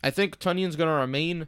I 0.04 0.10
think 0.10 0.40
Tonyan's 0.40 0.76
going 0.76 0.88
to 0.88 0.94
remain 0.94 1.48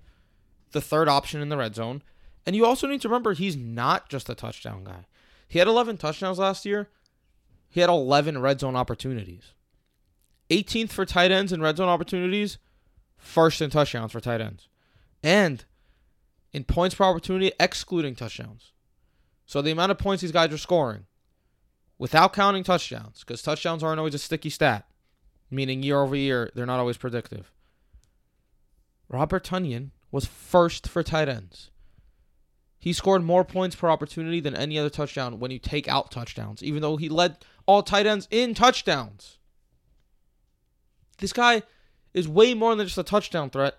the 0.71 0.81
third 0.81 1.07
option 1.07 1.41
in 1.41 1.50
the 1.50 1.57
red 1.57 1.75
zone. 1.75 2.03
And 2.45 2.55
you 2.55 2.65
also 2.65 2.88
need 2.88 3.01
to 3.01 3.07
remember 3.07 3.33
he's 3.33 3.55
not 3.55 4.10
just 4.10 4.29
a 4.29 4.36
touchdown 4.36 4.83
guy. 4.83 5.05
He 5.48 5.60
had 5.60 5.67
11 5.67 5.98
touchdowns 5.98 6.39
last 6.39 6.65
year. 6.65 6.89
He 7.72 7.80
had 7.80 7.90
11 7.90 8.40
red 8.40 8.60
zone 8.60 8.75
opportunities. 8.75 9.54
18th 10.50 10.92
for 10.92 11.06
tight 11.06 11.32
ends 11.32 11.54
in 11.54 11.62
red 11.62 11.78
zone 11.78 11.88
opportunities, 11.88 12.58
first 13.18 13.62
in 13.62 13.70
touchdowns 13.70 14.12
for 14.12 14.20
tight 14.20 14.42
ends. 14.42 14.68
And 15.24 15.63
in 16.51 16.66
points 16.66 16.96
per 16.96 17.06
opportunity, 17.06 17.54
excluding 17.60 18.13
touchdowns. 18.13 18.74
So 19.46 19.62
the 19.62 19.72
amount 19.72 19.92
of 19.92 19.98
points 19.98 20.22
these 20.22 20.34
guys 20.34 20.51
are 20.51 20.58
scoring 20.58 21.06
without 21.98 22.34
counting 22.34 22.63
touchdowns, 22.63 23.22
because 23.22 23.42
touchdowns 23.42 23.84
aren't 23.84 24.00
always 24.00 24.16
a 24.16 24.20
sticky 24.20 24.50
stat, 24.50 24.86
meaning 25.50 25.82
year 25.82 26.01
over 26.01 26.16
year, 26.16 26.51
they're 26.54 26.66
not 26.66 26.80
always 26.80 26.98
predictive. 26.98 27.51
Robert 29.08 29.46
Tonyan 29.46 29.92
was 30.12 30.25
first 30.25 30.90
for 30.90 31.04
tight 31.04 31.30
ends. 31.30 31.70
He 32.81 32.93
scored 32.93 33.23
more 33.23 33.45
points 33.45 33.75
per 33.75 33.89
opportunity 33.89 34.39
than 34.39 34.55
any 34.55 34.79
other 34.79 34.89
touchdown 34.89 35.39
when 35.39 35.51
you 35.51 35.59
take 35.59 35.88
out 35.88 36.09
touchdowns, 36.09 36.63
even 36.63 36.81
though 36.81 36.97
he 36.97 37.09
led 37.09 37.38
all 37.67 37.83
tight 37.83 38.07
ends 38.07 38.27
in 38.31 38.55
touchdowns. 38.55 39.38
This 41.19 41.31
guy 41.31 41.61
is 42.11 42.27
way 42.27 42.55
more 42.55 42.75
than 42.75 42.88
just 42.88 42.97
a 42.97 43.03
touchdown 43.03 43.51
threat. 43.51 43.75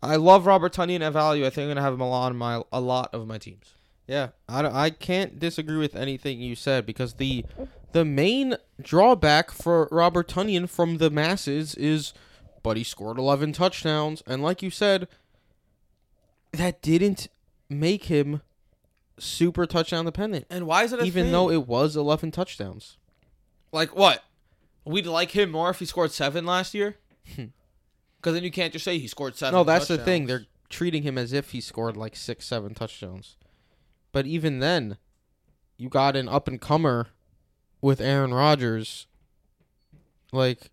I 0.00 0.14
love 0.14 0.46
Robert 0.46 0.72
Tonyan 0.72 1.00
at 1.00 1.12
value. 1.12 1.44
I 1.44 1.50
think 1.50 1.64
I'm 1.64 1.66
going 1.66 1.76
to 1.78 1.82
have 1.82 1.94
him 1.94 2.02
on 2.02 2.36
my, 2.36 2.62
a 2.72 2.80
lot 2.80 3.12
of 3.12 3.26
my 3.26 3.38
teams. 3.38 3.74
Yeah, 4.06 4.28
I, 4.48 4.64
I 4.84 4.90
can't 4.90 5.40
disagree 5.40 5.76
with 5.76 5.96
anything 5.96 6.40
you 6.40 6.54
said 6.54 6.86
because 6.86 7.14
the 7.14 7.44
the 7.92 8.04
main 8.04 8.56
drawback 8.80 9.50
for 9.50 9.88
Robert 9.90 10.28
Tonyan 10.28 10.68
from 10.68 10.98
the 10.98 11.10
masses 11.10 11.74
is, 11.74 12.14
but 12.62 12.76
he 12.76 12.84
scored 12.84 13.18
11 13.18 13.52
touchdowns, 13.52 14.22
and 14.26 14.42
like 14.42 14.62
you 14.62 14.70
said, 14.70 15.08
that 16.52 16.80
didn't 16.80 17.28
make 17.70 18.04
him 18.04 18.42
super 19.18 19.66
touchdown 19.66 20.04
dependent. 20.04 20.46
And 20.50 20.66
why 20.66 20.84
is 20.84 20.92
it 20.92 21.00
Even 21.02 21.24
thing? 21.24 21.32
though 21.32 21.50
it 21.50 21.66
was 21.66 21.96
11 21.96 22.30
touchdowns. 22.30 22.96
Like 23.72 23.94
what? 23.94 24.22
We'd 24.84 25.06
like 25.06 25.32
him 25.32 25.50
more 25.50 25.70
if 25.70 25.78
he 25.78 25.84
scored 25.84 26.12
seven 26.12 26.46
last 26.46 26.72
year. 26.74 26.96
Hmm. 27.34 27.46
Because 28.16 28.34
then 28.34 28.42
you 28.44 28.50
can't 28.50 28.72
just 28.72 28.84
say 28.84 28.98
he 28.98 29.06
scored 29.06 29.36
seven. 29.36 29.54
No, 29.54 29.64
that's 29.64 29.88
the 29.88 29.98
thing. 29.98 30.26
They're 30.26 30.46
treating 30.70 31.02
him 31.02 31.18
as 31.18 31.32
if 31.32 31.50
he 31.50 31.60
scored 31.60 31.96
like 31.96 32.16
six, 32.16 32.46
seven 32.46 32.74
touchdowns. 32.74 33.36
But 34.12 34.26
even 34.26 34.60
then, 34.60 34.96
you 35.76 35.88
got 35.88 36.16
an 36.16 36.28
up 36.28 36.48
and 36.48 36.60
comer 36.60 37.08
with 37.80 38.00
Aaron 38.00 38.32
Rodgers. 38.34 39.06
Like, 40.32 40.70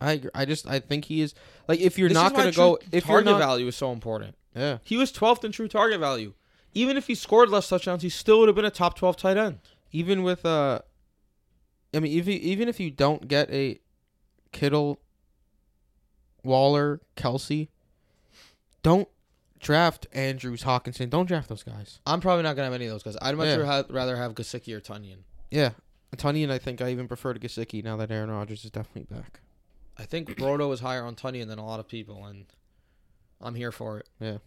I 0.00 0.22
I 0.34 0.44
just 0.44 0.66
I 0.66 0.80
think 0.80 1.06
he 1.06 1.20
is 1.22 1.34
like 1.68 1.80
if 1.80 1.98
you're 1.98 2.08
This 2.08 2.16
not 2.16 2.34
gonna 2.34 2.52
go 2.52 2.78
if 2.90 3.06
you're 3.06 3.22
target 3.22 3.32
not 3.32 3.38
value 3.38 3.66
is 3.68 3.76
so 3.76 3.92
important. 3.92 4.34
Yeah 4.54 4.78
He 4.82 4.96
was 4.96 5.12
12th 5.12 5.44
in 5.44 5.52
true 5.52 5.68
target 5.68 6.00
value. 6.00 6.34
Even 6.74 6.96
if 6.96 7.06
he 7.06 7.14
scored 7.14 7.48
less 7.50 7.68
touchdowns, 7.68 8.02
he 8.02 8.08
still 8.08 8.38
would 8.40 8.48
have 8.48 8.56
been 8.56 8.64
a 8.64 8.70
top 8.70 8.96
12 8.96 9.16
tight 9.16 9.36
end. 9.36 9.58
even 9.92 10.22
with 10.22 10.44
uh, 10.46 10.80
I 11.94 12.00
mean 12.00 12.12
even 12.12 12.34
even 12.34 12.68
if 12.68 12.80
you 12.80 12.90
don't 12.90 13.28
get 13.28 13.50
a 13.50 13.78
Kittle, 14.52 15.00
Waller, 16.44 17.00
Kelce, 17.16 17.68
don't 18.82 19.08
draft 19.60 20.06
Andrews, 20.12 20.64
Hockenson. 20.64 21.08
Don't 21.08 21.26
draft 21.26 21.48
those 21.48 21.62
guys. 21.62 22.00
I'm 22.06 22.20
probably 22.20 22.42
not 22.42 22.56
gonna 22.56 22.64
have 22.66 22.74
any 22.74 22.86
of 22.86 22.92
those 22.92 23.02
guys. 23.02 23.16
I'd 23.22 23.36
much 23.36 23.46
Yeah. 23.46 23.52
rather 23.56 23.66
have- 23.66 23.90
rather 23.90 24.16
have 24.16 24.34
Gesicki 24.34 24.74
or 24.74 24.80
Tonyan. 24.80 25.18
Yeah, 25.50 25.70
Tonyan. 26.16 26.50
I 26.50 26.58
think 26.58 26.80
I 26.80 26.90
even 26.90 27.06
prefer 27.08 27.32
to 27.34 27.40
Gesicki 27.40 27.82
now 27.84 27.96
that 27.98 28.10
Aaron 28.10 28.30
Rodgers 28.30 28.64
is 28.64 28.70
definitely 28.70 29.14
back. 29.14 29.40
I 29.96 30.04
think 30.04 30.28
Brodo 30.36 30.72
is 30.72 30.80
higher 30.80 31.04
on 31.04 31.14
Tonyan 31.14 31.46
than 31.48 31.58
a 31.58 31.64
lot 31.66 31.78
of 31.78 31.86
people, 31.86 32.24
and 32.26 32.46
I'm 33.42 33.54
here 33.54 33.72
for 33.72 33.98
it. 33.98 34.08
Yeah. 34.20 34.38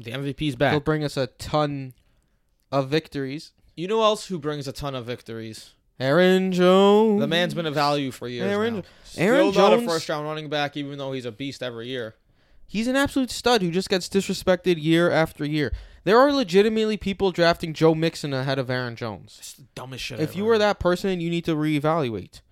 The 0.00 0.12
MVP's 0.12 0.56
back. 0.56 0.72
He'll 0.72 0.80
bring 0.80 1.04
us 1.04 1.16
a 1.16 1.26
ton 1.26 1.94
of 2.70 2.88
victories. 2.88 3.52
You 3.76 3.88
know 3.88 4.02
else 4.02 4.26
who 4.26 4.38
brings 4.38 4.68
a 4.68 4.72
ton 4.72 4.94
of 4.94 5.06
victories? 5.06 5.74
Aaron 6.00 6.52
Jones. 6.52 7.20
The 7.20 7.26
man's 7.26 7.54
been 7.54 7.66
a 7.66 7.70
value 7.70 8.12
for 8.12 8.28
years 8.28 8.46
Aaron- 8.50 8.76
now. 8.76 8.82
Aaron 9.16 9.52
Still 9.52 9.70
not 9.70 9.78
a 9.82 9.86
first 9.86 10.08
round 10.08 10.26
running 10.26 10.48
back, 10.48 10.76
even 10.76 10.98
though 10.98 11.12
he's 11.12 11.24
a 11.24 11.32
beast 11.32 11.62
every 11.62 11.88
year. 11.88 12.14
He's 12.66 12.86
an 12.86 12.96
absolute 12.96 13.30
stud 13.30 13.62
who 13.62 13.70
just 13.70 13.88
gets 13.88 14.08
disrespected 14.08 14.80
year 14.82 15.10
after 15.10 15.44
year. 15.44 15.72
There 16.04 16.18
are 16.18 16.32
legitimately 16.32 16.98
people 16.98 17.32
drafting 17.32 17.72
Joe 17.72 17.94
Mixon 17.94 18.32
ahead 18.32 18.58
of 18.58 18.70
Aaron 18.70 18.94
Jones. 18.94 19.36
It's 19.40 19.54
the 19.54 19.64
dumbest 19.74 20.04
shit. 20.04 20.20
If 20.20 20.30
I've 20.30 20.36
you 20.36 20.42
ever 20.44 20.50
were 20.50 20.58
that 20.58 20.78
person, 20.78 21.20
you 21.20 21.30
need 21.30 21.46
to 21.46 21.56
reevaluate. 21.56 22.42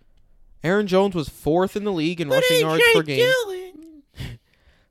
Aaron 0.64 0.86
Jones 0.86 1.14
was 1.14 1.28
fourth 1.28 1.76
in 1.76 1.84
the 1.84 1.92
league 1.92 2.20
in 2.20 2.28
rushing 2.28 2.60
yards 2.60 2.82
per 2.94 3.02
game. 3.02 3.30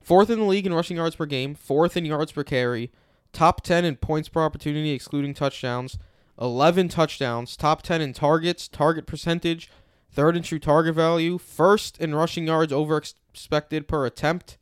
Fourth 0.06 0.30
in 0.30 0.38
the 0.38 0.46
league 0.46 0.68
in 0.68 0.74
rushing 0.74 0.98
yards 0.98 1.16
per 1.16 1.26
game. 1.26 1.56
Fourth 1.56 1.98
in 1.98 2.06
yards 2.06 2.32
per 2.32 2.44
carry. 2.44 2.92
Top 3.34 3.62
10 3.62 3.84
in 3.86 3.96
points 3.96 4.30
per 4.30 4.44
opportunity, 4.44 4.92
excluding 4.92 5.34
touchdowns. 5.34 5.98
11 6.40 6.90
touchdowns. 6.90 7.58
Top 7.58 7.82
10 7.82 8.02
in 8.02 8.14
targets, 8.14 8.68
target 8.68 9.08
percentage. 9.08 9.68
Third 10.12 10.38
in 10.38 10.44
true 10.44 10.60
target 10.60 10.94
value. 10.94 11.40
First 11.40 11.98
in 12.00 12.14
rushing 12.14 12.46
yards 12.46 12.72
over 12.72 12.98
expected 12.98 13.88
per 13.88 14.06
attempt. 14.06 14.60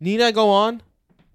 Need 0.00 0.20
I 0.20 0.32
go 0.32 0.50
on? 0.50 0.82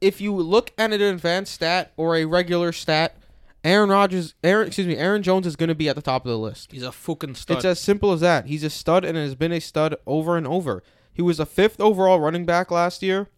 If 0.01 0.19
you 0.19 0.35
look 0.35 0.73
at 0.77 0.91
an 0.91 1.01
advanced 1.01 1.53
stat 1.53 1.93
or 1.95 2.17
a 2.17 2.25
regular 2.25 2.73
stat, 2.73 3.15
Aaron 3.63 3.89
Rodgers, 3.89 4.35
Aaron, 4.43 4.67
excuse 4.67 4.85
me, 4.85 4.97
Aaron 4.97 5.23
Jones 5.23 5.47
is 5.47 5.55
going 5.55 5.69
to 5.69 5.75
be 5.75 5.87
at 5.87 5.95
the 5.95 6.01
top 6.01 6.25
of 6.25 6.29
the 6.29 6.37
list. 6.37 6.73
he's 6.73 6.83
a 6.83 6.91
fucking 6.91 7.35
stud. 7.35 7.55
It's 7.55 7.65
as 7.65 7.79
simple 7.79 8.11
as 8.11 8.19
that. 8.19 8.47
He's 8.47 8.65
a 8.65 8.69
stud 8.69 9.05
and 9.05 9.17
has 9.17 9.33
been 9.33 9.53
a 9.53 9.61
stud 9.61 9.95
over 10.05 10.35
and 10.35 10.45
over. 10.45 10.83
He 11.15 11.21
was 11.21 11.39
a 11.39 11.45
fifth 11.45 11.79
overall 11.79 12.19
running 12.19 12.45
back 12.45 12.69
last 12.69 13.01
year, 13.01 13.29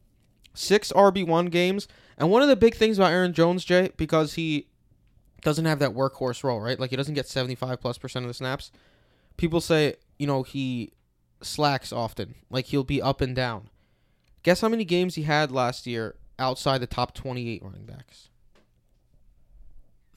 six 0.55 0.91
RB1 0.91 1.51
games. 1.51 1.87
And 2.17 2.31
one 2.31 2.41
of 2.41 2.47
the 2.47 2.55
big 2.55 2.73
things 2.73 2.97
about 2.97 3.11
Aaron 3.11 3.33
Jones, 3.33 3.63
Jay, 3.63 3.91
because 3.95 4.33
he 4.33 4.67
doesn't 5.43 5.65
have 5.65 5.77
that 5.77 5.93
workhorse 5.93 6.43
role, 6.43 6.59
right? 6.59 6.79
Like 6.79 6.89
he 6.89 6.95
doesn't 6.95 7.13
get 7.13 7.27
75 7.27 7.79
plus 7.79 7.99
percent 7.99 8.25
of 8.25 8.29
the 8.29 8.33
snaps. 8.33 8.71
People 9.37 9.61
say, 9.61 9.95
you 10.17 10.25
know, 10.25 10.41
he 10.41 10.91
slacks 11.41 11.93
often. 11.93 12.33
Like 12.49 12.65
he'll 12.65 12.83
be 12.83 12.99
up 12.99 13.21
and 13.21 13.35
down. 13.35 13.69
Guess 14.41 14.61
how 14.61 14.69
many 14.69 14.83
games 14.83 15.13
he 15.13 15.23
had 15.23 15.51
last 15.51 15.85
year 15.85 16.15
outside 16.39 16.79
the 16.79 16.87
top 16.87 17.13
28 17.13 17.61
running 17.63 17.85
backs? 17.85 18.29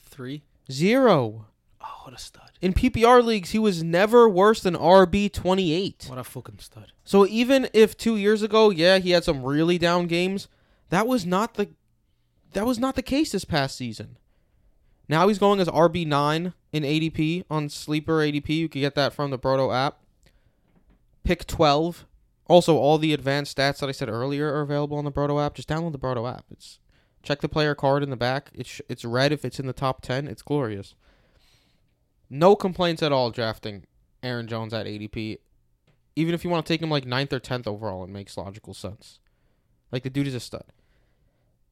Three. 0.00 0.44
Zero. 0.72 1.46
Oh, 1.82 2.00
what 2.04 2.14
a 2.14 2.18
stud. 2.18 2.50
In 2.60 2.74
PPR 2.74 3.24
leagues, 3.24 3.50
he 3.50 3.58
was 3.58 3.82
never 3.82 4.28
worse 4.28 4.62
than 4.62 4.74
RB 4.74 5.32
28. 5.32 6.06
What 6.08 6.18
a 6.18 6.24
fucking 6.24 6.58
stud. 6.58 6.92
So 7.04 7.26
even 7.26 7.68
if 7.72 7.96
two 7.96 8.16
years 8.16 8.42
ago, 8.42 8.70
yeah, 8.70 8.98
he 8.98 9.10
had 9.12 9.24
some 9.24 9.42
really 9.42 9.78
down 9.78 10.06
games, 10.06 10.48
that 10.90 11.06
was 11.06 11.24
not 11.24 11.54
the 11.54 11.70
that 12.52 12.66
was 12.66 12.78
not 12.78 12.96
the 12.96 13.02
case 13.02 13.32
this 13.32 13.44
past 13.44 13.76
season. 13.76 14.16
Now 15.08 15.28
he's 15.28 15.38
going 15.38 15.60
as 15.60 15.68
RB 15.68 16.06
nine 16.06 16.52
in 16.72 16.82
ADP 16.82 17.44
on 17.50 17.68
Sleeper 17.68 18.18
ADP. 18.18 18.48
You 18.48 18.68
can 18.68 18.80
get 18.80 18.94
that 18.96 19.12
from 19.12 19.30
the 19.30 19.38
Brodo 19.38 19.74
app. 19.74 20.00
Pick 21.24 21.46
twelve. 21.46 22.06
Also, 22.46 22.76
all 22.76 22.98
the 22.98 23.12
advanced 23.12 23.56
stats 23.56 23.78
that 23.78 23.88
I 23.88 23.92
said 23.92 24.08
earlier 24.08 24.52
are 24.52 24.60
available 24.60 24.98
on 24.98 25.04
the 25.04 25.12
Brodo 25.12 25.44
app. 25.44 25.54
Just 25.54 25.68
download 25.68 25.92
the 25.92 25.98
Brodo 25.98 26.30
app. 26.30 26.44
It's 26.50 26.78
check 27.22 27.40
the 27.40 27.48
player 27.48 27.74
card 27.74 28.02
in 28.02 28.10
the 28.10 28.16
back. 28.16 28.50
It's 28.52 28.80
it's 28.88 29.04
red 29.04 29.32
if 29.32 29.44
it's 29.44 29.60
in 29.60 29.66
the 29.66 29.72
top 29.72 30.02
ten. 30.02 30.26
It's 30.26 30.42
glorious. 30.42 30.94
No 32.30 32.54
complaints 32.54 33.02
at 33.02 33.12
all 33.12 33.30
drafting 33.30 33.84
Aaron 34.22 34.46
Jones 34.46 34.72
at 34.72 34.86
ADP. 34.86 35.38
Even 36.14 36.34
if 36.34 36.44
you 36.44 36.50
want 36.50 36.64
to 36.64 36.72
take 36.72 36.80
him 36.80 36.90
like 36.90 37.04
ninth 37.04 37.32
or 37.32 37.40
tenth 37.40 37.66
overall, 37.66 38.04
it 38.04 38.10
makes 38.10 38.36
logical 38.36 38.72
sense. 38.72 39.18
Like 39.90 40.04
the 40.04 40.10
dude 40.10 40.28
is 40.28 40.34
a 40.34 40.40
stud. 40.40 40.64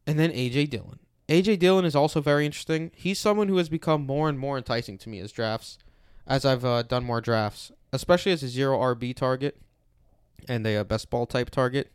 And 0.06 0.18
then 0.18 0.30
AJ 0.32 0.70
Dillon. 0.70 0.98
AJ 1.28 1.58
Dillon 1.58 1.84
is 1.84 1.94
also 1.94 2.20
very 2.20 2.46
interesting. 2.46 2.90
He's 2.94 3.20
someone 3.20 3.48
who 3.48 3.58
has 3.58 3.68
become 3.68 4.06
more 4.06 4.28
and 4.28 4.38
more 4.38 4.56
enticing 4.56 4.98
to 4.98 5.08
me 5.08 5.20
as 5.20 5.30
drafts, 5.30 5.78
as 6.26 6.44
I've 6.44 6.64
uh, 6.64 6.82
done 6.82 7.04
more 7.04 7.20
drafts, 7.20 7.70
especially 7.92 8.32
as 8.32 8.42
a 8.42 8.48
zero 8.48 8.78
RB 8.78 9.14
target 9.14 9.58
and 10.48 10.66
a, 10.66 10.76
uh 10.76 10.84
best 10.84 11.10
ball 11.10 11.26
type 11.26 11.50
target. 11.50 11.90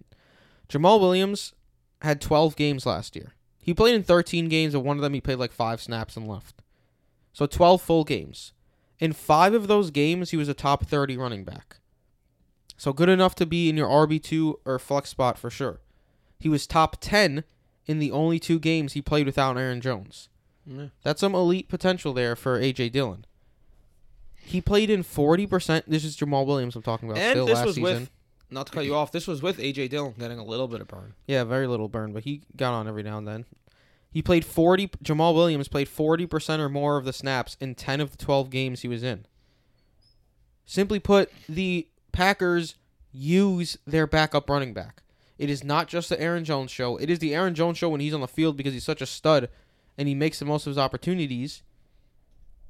Jamaal 0.70 1.00
Williams 1.00 1.54
had 2.02 2.22
12 2.22 2.56
games 2.56 2.86
last 2.86 3.16
year. 3.16 3.34
He 3.60 3.74
played 3.74 3.96
in 3.96 4.04
13 4.04 4.50
games, 4.50 4.74
and 4.74 4.84
one 4.84 4.98
of 4.98 5.02
them 5.02 5.14
he 5.14 5.22
played 5.22 5.40
like 5.40 5.52
five 5.52 5.82
snaps 5.82 6.16
and 6.16 6.28
left. 6.28 6.63
So 7.34 7.46
12 7.46 7.82
full 7.82 8.04
games. 8.04 8.54
In 9.00 9.12
five 9.12 9.54
of 9.54 9.68
those 9.68 9.92
games, 9.92 10.30
he 10.32 10.38
was 10.38 10.48
a 10.48 10.54
top 10.54 10.86
30 10.86 11.18
running 11.18 11.44
back. 11.44 11.78
So 12.78 12.94
good 12.94 13.10
enough 13.10 13.36
to 13.36 13.46
be 13.46 13.70
in 13.70 13.78
your 13.78 13.88
RB2 13.88 14.56
or 14.66 14.80
flex 14.80 15.10
spot 15.10 15.38
for 15.38 15.50
sure. 15.50 15.82
He 16.40 16.50
was 16.50 16.68
top 16.68 16.98
10 17.02 17.44
in 17.86 18.00
the 18.00 18.12
only 18.12 18.40
two 18.40 18.60
games 18.60 18.94
he 18.94 19.02
played 19.02 19.26
without 19.26 19.58
Aaron 19.58 19.82
Jones. 19.82 20.30
Yeah. 20.66 20.88
That's 21.04 21.20
some 21.22 21.36
elite 21.36 21.68
potential 21.70 22.14
there 22.14 22.36
for 22.36 22.60
AJ 22.60 22.92
Dillon. 22.92 23.26
He 24.36 24.62
played 24.62 24.90
in 24.90 25.04
40%. 25.04 25.84
This 25.88 26.04
is 26.04 26.16
Jamaal 26.18 26.46
Williams 26.46 26.76
I'm 26.76 26.82
talking 26.82 27.10
about 27.10 27.20
And 27.22 27.32
still 27.32 27.46
this 27.46 27.56
last 27.56 27.66
was 27.66 27.76
season. 27.76 27.84
with 28.02 28.12
not 28.50 28.68
to 28.68 28.74
cut 28.74 28.86
you 28.86 28.96
off. 28.96 29.12
This 29.12 29.28
was 29.28 29.42
with 29.42 29.58
AJ 29.58 29.90
Dillon 29.90 30.14
getting 30.18 30.38
a 30.40 30.44
little 30.46 30.68
bit 30.68 30.82
of 30.82 30.88
burn. 30.88 31.14
Yeah, 31.28 31.44
very 31.44 31.68
little 31.68 31.88
burn, 31.90 32.14
but 32.14 32.24
he 32.24 32.42
got 32.56 32.74
on 32.74 32.88
every 32.88 33.04
now 33.04 33.18
and 33.18 33.28
then. 33.28 33.46
He 34.14 34.22
played 34.22 34.46
40 34.46 34.90
Jamaal 35.04 35.34
Williams 35.34 35.68
played 35.68 35.88
40% 35.88 36.60
or 36.60 36.70
more 36.70 36.98
of 36.98 37.06
the 37.06 37.12
snaps 37.12 37.58
in 37.60 37.74
10 37.74 38.00
of 38.00 38.12
the 38.12 38.24
12 38.24 38.52
games 38.52 38.82
he 38.82 38.88
was 38.88 39.02
in. 39.02 39.26
Simply 40.66 41.00
put, 41.00 41.32
the 41.50 41.88
Packers 42.12 42.76
use 43.12 43.76
their 43.88 44.06
backup 44.06 44.50
running 44.50 44.74
back. 44.74 45.02
It 45.40 45.50
is 45.50 45.64
not 45.64 45.88
just 45.88 46.10
the 46.10 46.22
Aaron 46.22 46.46
Jones 46.46 46.70
show. 46.70 46.96
It 46.98 47.10
is 47.10 47.18
the 47.18 47.34
Aaron 47.34 47.56
Jones 47.56 47.80
show 47.80 47.90
when 47.90 48.02
he's 48.02 48.14
on 48.14 48.22
the 48.22 48.28
field 48.28 48.56
because 48.56 48.74
he's 48.74 48.84
such 48.84 49.02
a 49.02 49.08
stud 49.08 49.50
and 49.98 50.08
he 50.08 50.14
makes 50.14 50.38
the 50.38 50.46
most 50.46 50.68
of 50.68 50.72
his 50.72 50.78
opportunities. 50.78 51.64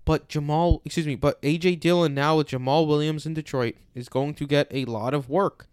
But 0.06 0.30
Jamaal, 0.30 0.82
excuse 0.86 1.06
me, 1.06 1.16
but 1.16 1.42
AJ 1.42 1.82
Dillon 1.82 2.14
now 2.14 2.38
with 2.38 2.48
Jamaal 2.48 2.88
Williams 2.88 3.26
in 3.26 3.34
Detroit 3.34 3.76
is 3.94 4.08
going 4.08 4.34
to 4.36 4.48
get 4.48 4.68
a 4.72 4.86
lot 4.86 5.14
of 5.14 5.30
work. 5.30 5.68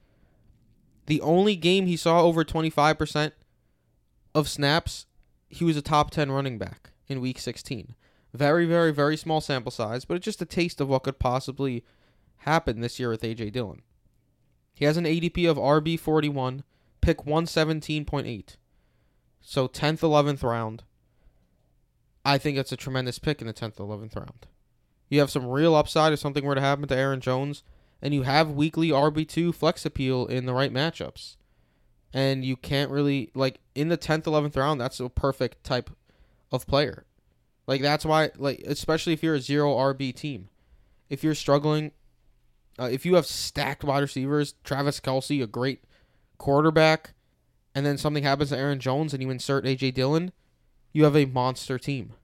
The 1.06 1.20
only 1.20 1.54
game 1.54 1.86
he 1.86 1.96
saw 1.96 2.22
over 2.22 2.44
25% 2.44 3.32
of 4.34 4.48
snaps, 4.48 5.06
he 5.50 5.64
was 5.64 5.76
a 5.76 5.82
top 5.82 6.10
10 6.10 6.30
running 6.30 6.56
back 6.56 6.90
in 7.08 7.20
week 7.20 7.38
16. 7.38 7.94
Very, 8.32 8.64
very, 8.64 8.92
very 8.92 9.16
small 9.16 9.40
sample 9.40 9.72
size, 9.72 10.04
but 10.04 10.16
it's 10.16 10.24
just 10.24 10.40
a 10.40 10.46
taste 10.46 10.80
of 10.80 10.88
what 10.88 11.02
could 11.02 11.18
possibly 11.18 11.84
happen 12.38 12.80
this 12.80 12.98
year 12.98 13.10
with 13.10 13.22
AJ 13.22 13.52
Dillon. 13.52 13.82
He 14.72 14.84
has 14.84 14.96
an 14.96 15.04
ADP 15.04 15.50
of 15.50 15.58
RB41, 15.58 16.62
pick 17.00 17.18
117.8. 17.18 18.56
So 19.40 19.66
10th, 19.66 20.00
11th 20.00 20.42
round. 20.42 20.84
I 22.24 22.38
think 22.38 22.56
it's 22.56 22.72
a 22.72 22.76
tremendous 22.76 23.18
pick 23.18 23.40
in 23.40 23.46
the 23.46 23.52
10th, 23.52 23.76
11th 23.76 24.14
round. 24.14 24.46
You 25.08 25.18
have 25.18 25.30
some 25.30 25.46
real 25.46 25.74
upside 25.74 26.12
if 26.12 26.20
something 26.20 26.44
were 26.44 26.54
to 26.54 26.60
happen 26.60 26.86
to 26.86 26.96
Aaron 26.96 27.20
Jones, 27.20 27.64
and 28.00 28.14
you 28.14 28.22
have 28.22 28.52
weekly 28.52 28.90
RB2 28.90 29.54
flex 29.54 29.84
appeal 29.84 30.26
in 30.26 30.46
the 30.46 30.54
right 30.54 30.72
matchups. 30.72 31.36
And 32.12 32.44
you 32.44 32.56
can't 32.56 32.90
really, 32.90 33.30
like, 33.34 33.60
in 33.74 33.88
the 33.88 33.98
10th, 33.98 34.24
11th 34.24 34.56
round, 34.56 34.80
that's 34.80 34.98
a 34.98 35.08
perfect 35.08 35.62
type 35.62 35.90
of 36.50 36.66
player. 36.66 37.04
Like, 37.66 37.82
that's 37.82 38.04
why, 38.04 38.30
like, 38.36 38.60
especially 38.66 39.12
if 39.12 39.22
you're 39.22 39.36
a 39.36 39.40
zero 39.40 39.74
RB 39.76 40.14
team. 40.14 40.48
If 41.08 41.22
you're 41.22 41.34
struggling, 41.34 41.92
uh, 42.78 42.88
if 42.90 43.04
you 43.04 43.14
have 43.14 43.26
stacked 43.26 43.84
wide 43.84 44.00
receivers, 44.00 44.54
Travis 44.64 45.00
Kelce, 45.00 45.42
a 45.42 45.46
great 45.46 45.84
quarterback, 46.38 47.14
and 47.74 47.86
then 47.86 47.98
something 47.98 48.24
happens 48.24 48.50
to 48.50 48.56
Aaron 48.56 48.80
Jones 48.80 49.12
and 49.12 49.22
you 49.22 49.30
insert 49.30 49.64
AJ 49.64 49.94
Dillon, 49.94 50.32
you 50.92 51.04
have 51.04 51.16
a 51.16 51.26
monster 51.26 51.78
team. 51.78 52.14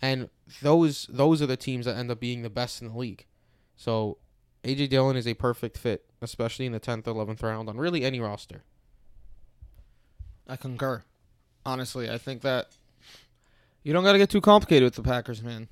And 0.00 0.30
those 0.62 1.06
those 1.10 1.42
are 1.42 1.46
the 1.46 1.56
teams 1.56 1.86
that 1.86 1.96
end 1.96 2.10
up 2.10 2.20
being 2.20 2.42
the 2.42 2.50
best 2.50 2.80
in 2.80 2.88
the 2.88 2.98
league. 2.98 3.26
So 3.76 4.18
AJ 4.64 4.90
Dillon 4.90 5.16
is 5.16 5.26
a 5.26 5.34
perfect 5.34 5.76
fit, 5.76 6.06
especially 6.22 6.66
in 6.66 6.72
the 6.72 6.80
10th 6.80 7.06
or 7.06 7.14
11th 7.14 7.42
round 7.42 7.68
on 7.68 7.76
really 7.76 8.04
any 8.04 8.20
roster. 8.20 8.64
I 10.48 10.56
concur. 10.56 11.02
Honestly, 11.66 12.08
I 12.08 12.18
think 12.18 12.42
that 12.42 12.68
you 13.82 13.92
don't 13.92 14.04
got 14.04 14.12
to 14.12 14.18
get 14.18 14.30
too 14.30 14.40
complicated 14.40 14.84
with 14.84 14.94
the 14.94 15.02
Packers, 15.02 15.42
man. 15.42 15.68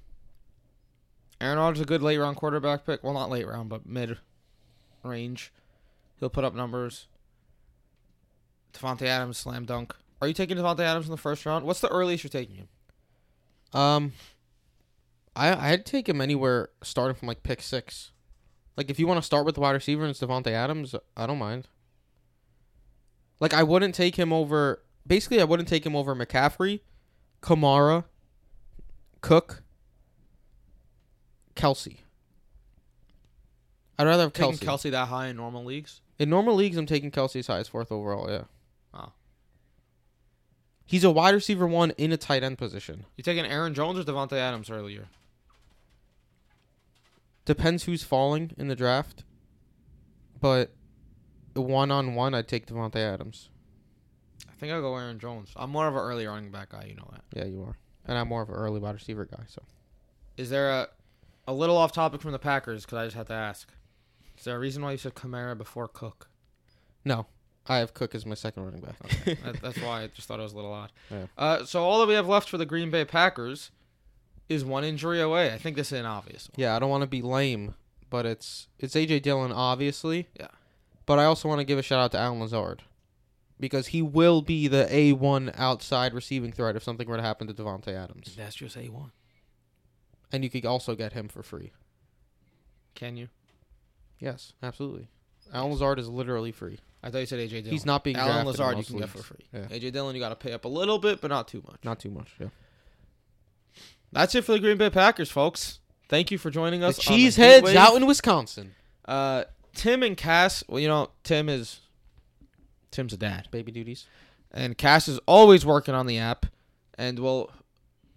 Aaron 1.40 1.58
Rodgers 1.58 1.78
is 1.78 1.82
a 1.82 1.86
good 1.86 2.02
late 2.02 2.18
round 2.18 2.36
quarterback 2.36 2.86
pick. 2.86 3.02
Well, 3.02 3.14
not 3.14 3.30
late 3.30 3.46
round, 3.46 3.68
but 3.68 3.86
mid 3.86 4.18
range. 5.02 5.52
He'll 6.18 6.30
put 6.30 6.44
up 6.44 6.54
numbers. 6.54 7.08
Davante 8.72 9.02
Adams, 9.02 9.38
slam 9.38 9.64
dunk. 9.64 9.94
Are 10.20 10.28
you 10.28 10.34
taking 10.34 10.56
Davante 10.56 10.80
Adams 10.80 11.06
in 11.06 11.10
the 11.10 11.16
first 11.16 11.44
round? 11.46 11.64
What's 11.64 11.80
the 11.80 11.88
earliest 11.88 12.24
you're 12.24 12.30
taking 12.30 12.56
him? 12.56 12.68
Um 13.72 14.12
I 15.34 15.72
I'd 15.72 15.86
take 15.86 16.08
him 16.08 16.20
anywhere 16.20 16.70
starting 16.82 17.14
from 17.14 17.28
like 17.28 17.42
pick 17.42 17.60
6. 17.62 18.12
Like 18.76 18.90
if 18.90 18.98
you 18.98 19.06
want 19.06 19.18
to 19.18 19.26
start 19.26 19.46
with 19.46 19.54
the 19.54 19.60
wide 19.60 19.72
receiver 19.72 20.02
and 20.02 20.10
it's 20.10 20.20
Devontae 20.20 20.52
Adams, 20.52 20.94
I 21.16 21.26
don't 21.26 21.38
mind. 21.38 21.68
Like 23.40 23.54
I 23.54 23.62
wouldn't 23.62 23.94
take 23.94 24.16
him 24.16 24.32
over 24.32 24.82
basically 25.06 25.40
I 25.40 25.44
wouldn't 25.44 25.68
take 25.68 25.84
him 25.84 25.94
over 25.94 26.14
McCaffrey, 26.14 26.80
Kamara, 27.42 28.04
Cook, 29.20 29.62
Kelce. 31.54 31.98
I'd 33.98 34.06
rather 34.06 34.24
have 34.24 34.32
Taking 34.32 34.54
Kelce. 34.54 34.88
Kelce 34.88 34.90
that 34.90 35.08
high 35.08 35.28
in 35.28 35.36
normal 35.36 35.64
leagues? 35.64 36.00
In 36.18 36.28
normal 36.30 36.54
leagues, 36.54 36.76
I'm 36.76 36.86
taking 36.86 37.10
Kelce 37.10 37.36
as 37.38 37.46
high 37.46 37.58
as 37.58 37.68
fourth 37.68 37.90
overall. 37.90 38.30
Yeah. 38.30 38.42
Oh. 38.92 39.12
He's 40.84 41.04
a 41.04 41.10
wide 41.10 41.34
receiver 41.34 41.66
one 41.66 41.92
in 41.92 42.12
a 42.12 42.16
tight 42.16 42.42
end 42.42 42.58
position. 42.58 43.06
You 43.16 43.24
taking 43.24 43.44
Aaron 43.44 43.74
Jones 43.74 43.98
or 43.98 44.02
Davante 44.02 44.34
Adams 44.34 44.70
earlier? 44.70 45.08
Depends 47.44 47.84
who's 47.84 48.02
falling 48.02 48.52
in 48.58 48.68
the 48.68 48.76
draft, 48.76 49.24
but 50.40 50.72
one 51.60 51.90
on 51.90 52.14
one, 52.14 52.34
I'd 52.34 52.48
take 52.48 52.66
Davante 52.66 52.96
Adams. 52.96 53.50
I 54.48 54.52
think 54.58 54.72
I'll 54.72 54.80
go 54.80 54.96
Aaron 54.96 55.18
Jones. 55.18 55.50
I'm 55.56 55.70
more 55.70 55.86
of 55.86 55.94
an 55.94 56.00
early 56.00 56.26
running 56.26 56.50
back 56.50 56.70
guy, 56.70 56.86
you 56.88 56.94
know 56.96 57.08
that. 57.12 57.22
Yeah, 57.34 57.44
you 57.44 57.62
are, 57.62 57.76
and 58.06 58.16
I'm 58.16 58.28
more 58.28 58.42
of 58.42 58.48
an 58.48 58.54
early 58.54 58.80
wide 58.80 58.94
receiver 58.94 59.24
guy. 59.26 59.42
So 59.48 59.62
Is 60.36 60.50
there 60.50 60.70
a 60.70 60.88
a 61.48 61.52
little 61.52 61.76
off 61.76 61.92
topic 61.92 62.20
from 62.22 62.32
the 62.32 62.38
Packers? 62.38 62.84
Because 62.84 62.98
I 62.98 63.04
just 63.04 63.16
had 63.16 63.26
to 63.28 63.34
ask. 63.34 63.68
Is 64.38 64.44
there 64.44 64.56
a 64.56 64.58
reason 64.58 64.82
why 64.82 64.92
you 64.92 64.98
said 64.98 65.14
Kamara 65.14 65.56
before 65.56 65.88
Cook? 65.88 66.28
no, 67.04 67.26
I 67.68 67.78
have 67.78 67.94
Cook 67.94 68.14
as 68.14 68.24
my 68.26 68.34
second 68.34 68.64
running 68.64 68.80
back. 68.80 68.96
Okay, 69.04 69.34
that, 69.44 69.60
that's 69.62 69.78
why 69.80 70.02
I 70.02 70.06
just 70.08 70.28
thought 70.28 70.38
it 70.40 70.42
was 70.44 70.52
a 70.52 70.56
little 70.56 70.72
odd. 70.72 70.92
Yeah. 71.10 71.26
Uh, 71.36 71.64
so 71.64 71.82
all 71.82 72.00
that 72.00 72.06
we 72.08 72.14
have 72.14 72.28
left 72.28 72.48
for 72.48 72.58
the 72.58 72.66
Green 72.66 72.90
Bay 72.90 73.04
Packers 73.04 73.70
is 74.48 74.64
one 74.64 74.84
injury 74.84 75.20
away. 75.20 75.52
I 75.52 75.58
think 75.58 75.76
this 75.76 75.90
is 75.92 75.98
an 76.00 76.06
obvious. 76.06 76.48
One. 76.48 76.54
yeah, 76.62 76.76
I 76.76 76.78
don't 76.78 76.90
want 76.90 77.02
to 77.02 77.06
be 77.08 77.22
lame, 77.22 77.74
but 78.10 78.24
it's 78.26 78.68
it's 78.78 78.94
AJ 78.94 79.22
Dillon 79.22 79.52
obviously. 79.52 80.28
Yeah. 80.38 80.48
But 81.06 81.18
I 81.18 81.24
also 81.24 81.48
want 81.48 81.60
to 81.60 81.64
give 81.64 81.78
a 81.78 81.82
shout 81.82 82.00
out 82.00 82.12
to 82.12 82.18
Allen 82.18 82.40
Lazard. 82.40 82.82
Because 83.58 83.86
he 83.86 84.02
will 84.02 84.42
be 84.42 84.68
the 84.68 84.86
A 84.94 85.12
one 85.14 85.50
outside 85.54 86.12
receiving 86.12 86.52
threat 86.52 86.76
if 86.76 86.82
something 86.82 87.08
were 87.08 87.16
to 87.16 87.22
happen 87.22 87.46
to 87.46 87.54
Davante 87.54 87.88
Adams. 87.88 88.34
That's 88.36 88.54
just 88.54 88.76
a 88.76 88.88
one. 88.90 89.12
And 90.30 90.44
you 90.44 90.50
could 90.50 90.66
also 90.66 90.94
get 90.94 91.14
him 91.14 91.28
for 91.28 91.42
free. 91.42 91.72
Can 92.94 93.16
you? 93.16 93.28
Yes, 94.18 94.52
absolutely. 94.62 95.08
Allen 95.54 95.72
Lazard 95.72 95.98
is 95.98 96.08
literally 96.08 96.52
free. 96.52 96.80
I 97.02 97.10
thought 97.10 97.18
you 97.18 97.26
said 97.26 97.38
AJ 97.38 97.50
Dillon. 97.50 97.70
He's 97.70 97.86
not 97.86 98.02
being 98.04 98.16
Allen 98.16 98.44
Lazard. 98.46 98.76
You 98.78 98.84
can 98.84 98.98
get 98.98 99.08
for 99.08 99.22
free. 99.22 99.46
Yeah. 99.54 99.60
AJ 99.66 99.92
Dillon, 99.92 100.14
you 100.16 100.20
got 100.20 100.30
to 100.30 100.34
pay 100.36 100.52
up 100.52 100.64
a 100.64 100.68
little 100.68 100.98
bit, 100.98 101.20
but 101.20 101.28
not 101.28 101.46
too 101.48 101.62
much. 101.66 101.78
Not 101.84 102.00
too 102.00 102.10
much. 102.10 102.34
Yeah. 102.40 102.48
That's 104.12 104.34
it 104.34 104.44
for 104.44 104.52
the 104.52 104.58
Green 104.58 104.76
Bay 104.76 104.90
Packers, 104.90 105.30
folks. 105.30 105.80
Thank 106.08 106.30
you 106.30 106.38
for 106.38 106.50
joining 106.50 106.80
The 106.80 106.88
us. 106.88 107.06
on 107.06 107.14
cheeseheads 107.16 107.74
out 107.74 107.96
in 107.96 108.06
Wisconsin. 108.06 108.74
Uh, 109.04 109.44
Tim 109.76 110.02
and 110.02 110.16
Cass. 110.16 110.64
Well, 110.68 110.80
you 110.80 110.88
know, 110.88 111.10
Tim 111.22 111.48
is 111.48 111.80
Tim's 112.90 113.12
a 113.12 113.16
dad, 113.16 113.48
Baby 113.50 113.70
duties. 113.72 114.06
and 114.52 114.76
Cass 114.76 115.06
is 115.06 115.18
always 115.26 115.64
working 115.64 115.94
on 115.94 116.06
the 116.06 116.18
app, 116.18 116.46
and 116.98 117.18
will 117.18 117.50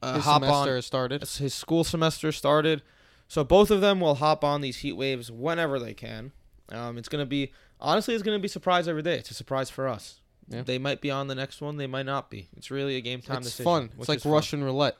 uh, 0.02 0.16
His 0.16 0.24
hop 0.24 0.42
semester 0.42 0.70
on. 0.72 0.76
has 0.76 0.86
started. 0.86 1.22
His 1.22 1.54
school 1.54 1.84
semester 1.84 2.32
started, 2.32 2.82
so 3.28 3.44
both 3.44 3.70
of 3.72 3.82
them 3.82 4.00
will 4.00 4.16
hop 4.16 4.44
on 4.44 4.62
these 4.62 4.78
heat 4.78 4.94
waves 4.94 5.32
whenever 5.32 5.78
they 5.80 5.94
can. 5.94 6.32
Um, 6.72 6.98
it's 6.98 7.10
gonna 7.10 7.26
be 7.26 7.52
honestly, 7.82 8.14
it's 8.14 8.24
gonna 8.24 8.40
be 8.40 8.48
surprise 8.48 8.88
every 8.88 9.02
day. 9.04 9.16
It's 9.18 9.32
a 9.32 9.34
surprise 9.34 9.70
for 9.70 9.88
us. 9.88 10.22
Yeah. 10.48 10.64
They 10.64 10.80
might 10.80 11.00
be 11.02 11.12
on 11.12 11.28
the 11.28 11.36
next 11.36 11.62
one. 11.62 11.78
They 11.78 11.86
might 11.88 12.06
not 12.08 12.30
be. 12.32 12.48
It's 12.58 12.72
really 12.72 12.96
a 12.96 13.02
game 13.02 13.22
time 13.22 13.38
It's 13.38 13.48
decision. 13.48 13.66
fun. 13.66 13.90
It's 14.00 14.10
like 14.10 14.22
fun. 14.22 14.32
Russian 14.32 14.64
roulette. 14.64 14.96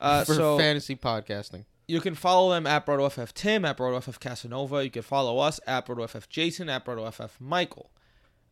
Uh, 0.00 0.24
for 0.24 0.34
so 0.34 0.58
fantasy 0.58 0.96
podcasting. 0.96 1.64
You 1.86 2.00
can 2.00 2.14
follow 2.14 2.50
them 2.50 2.66
at 2.66 2.86
BrodoFF 2.86 3.32
Tim, 3.32 3.64
at 3.64 3.76
BrodoFF 3.76 4.18
Casanova. 4.18 4.84
You 4.84 4.90
can 4.90 5.02
follow 5.02 5.38
us 5.38 5.60
at 5.66 5.86
BrodoFF 5.86 6.28
Jason, 6.28 6.68
at 6.68 6.84
BrodoFF 6.84 7.32
Michael. 7.40 7.90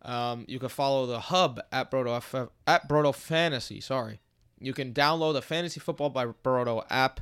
Um, 0.02 0.44
you 0.48 0.58
can 0.58 0.68
follow 0.68 1.06
the 1.06 1.20
hub 1.20 1.60
at 1.70 1.90
BrodoFF, 1.90 2.50
at 2.66 2.88
Brodo 2.88 3.14
Fantasy. 3.14 3.80
Sorry. 3.80 4.20
You 4.58 4.72
can 4.72 4.92
download 4.92 5.34
the 5.34 5.42
Fantasy 5.42 5.80
Football 5.80 6.10
by 6.10 6.26
Brodo 6.26 6.84
app. 6.90 7.20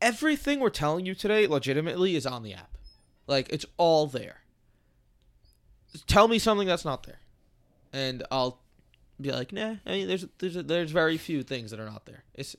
Everything 0.00 0.60
we're 0.60 0.70
telling 0.70 1.06
you 1.06 1.14
today, 1.14 1.46
legitimately, 1.46 2.16
is 2.16 2.26
on 2.26 2.42
the 2.42 2.52
app. 2.52 2.76
Like, 3.26 3.48
it's 3.50 3.66
all 3.76 4.06
there. 4.06 4.42
Tell 6.06 6.28
me 6.28 6.38
something 6.38 6.68
that's 6.68 6.84
not 6.84 7.04
there. 7.04 7.20
And 7.92 8.24
I'll 8.30 8.60
be 9.20 9.32
like, 9.32 9.52
nah, 9.52 9.76
I 9.86 9.90
mean, 9.90 10.08
there's, 10.08 10.26
there's, 10.38 10.54
there's 10.54 10.90
very 10.90 11.16
few 11.16 11.42
things 11.42 11.70
that 11.70 11.80
are 11.80 11.86
not 11.86 12.04
there. 12.04 12.24
It's 12.34 12.54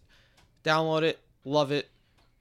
download 0.63 1.03
it, 1.03 1.19
love 1.45 1.71
it. 1.71 1.89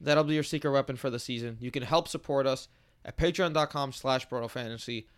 That'll 0.01 0.25
be 0.25 0.35
your 0.35 0.43
secret 0.43 0.71
weapon 0.71 0.97
for 0.97 1.11
the 1.11 1.19
season. 1.19 1.57
You 1.61 1.71
can 1.71 1.83
help 1.83 2.09
support 2.09 2.47
us 2.47 2.69
at 3.05 3.17
patreon.com 3.17 3.93
slash 3.93 4.27
fantasy. 4.29 5.09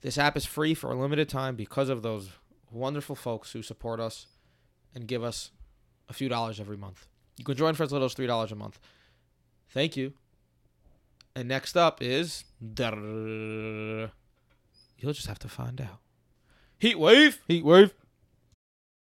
This 0.00 0.18
app 0.18 0.36
is 0.36 0.44
free 0.44 0.74
for 0.74 0.90
a 0.90 0.94
limited 0.94 1.28
time 1.28 1.56
because 1.56 1.88
of 1.88 2.02
those 2.02 2.30
wonderful 2.70 3.16
folks 3.16 3.52
who 3.52 3.62
support 3.62 4.00
us 4.00 4.26
and 4.94 5.06
give 5.06 5.22
us 5.22 5.50
a 6.08 6.12
few 6.12 6.28
dollars 6.28 6.60
every 6.60 6.76
month. 6.76 7.06
You 7.38 7.44
can 7.44 7.56
join 7.56 7.74
for 7.74 7.82
as 7.82 7.92
little 7.92 8.06
as 8.06 8.14
$3 8.14 8.50
a 8.50 8.54
month. 8.54 8.78
Thank 9.68 9.96
you. 9.96 10.14
And 11.34 11.48
next 11.48 11.76
up 11.76 12.02
is... 12.02 12.44
You'll 12.76 14.10
just 15.12 15.26
have 15.26 15.38
to 15.40 15.48
find 15.48 15.80
out. 15.80 16.00
Heat 16.78 16.98
Wave! 16.98 17.40
Heat 17.46 17.64
wave. 17.64 17.94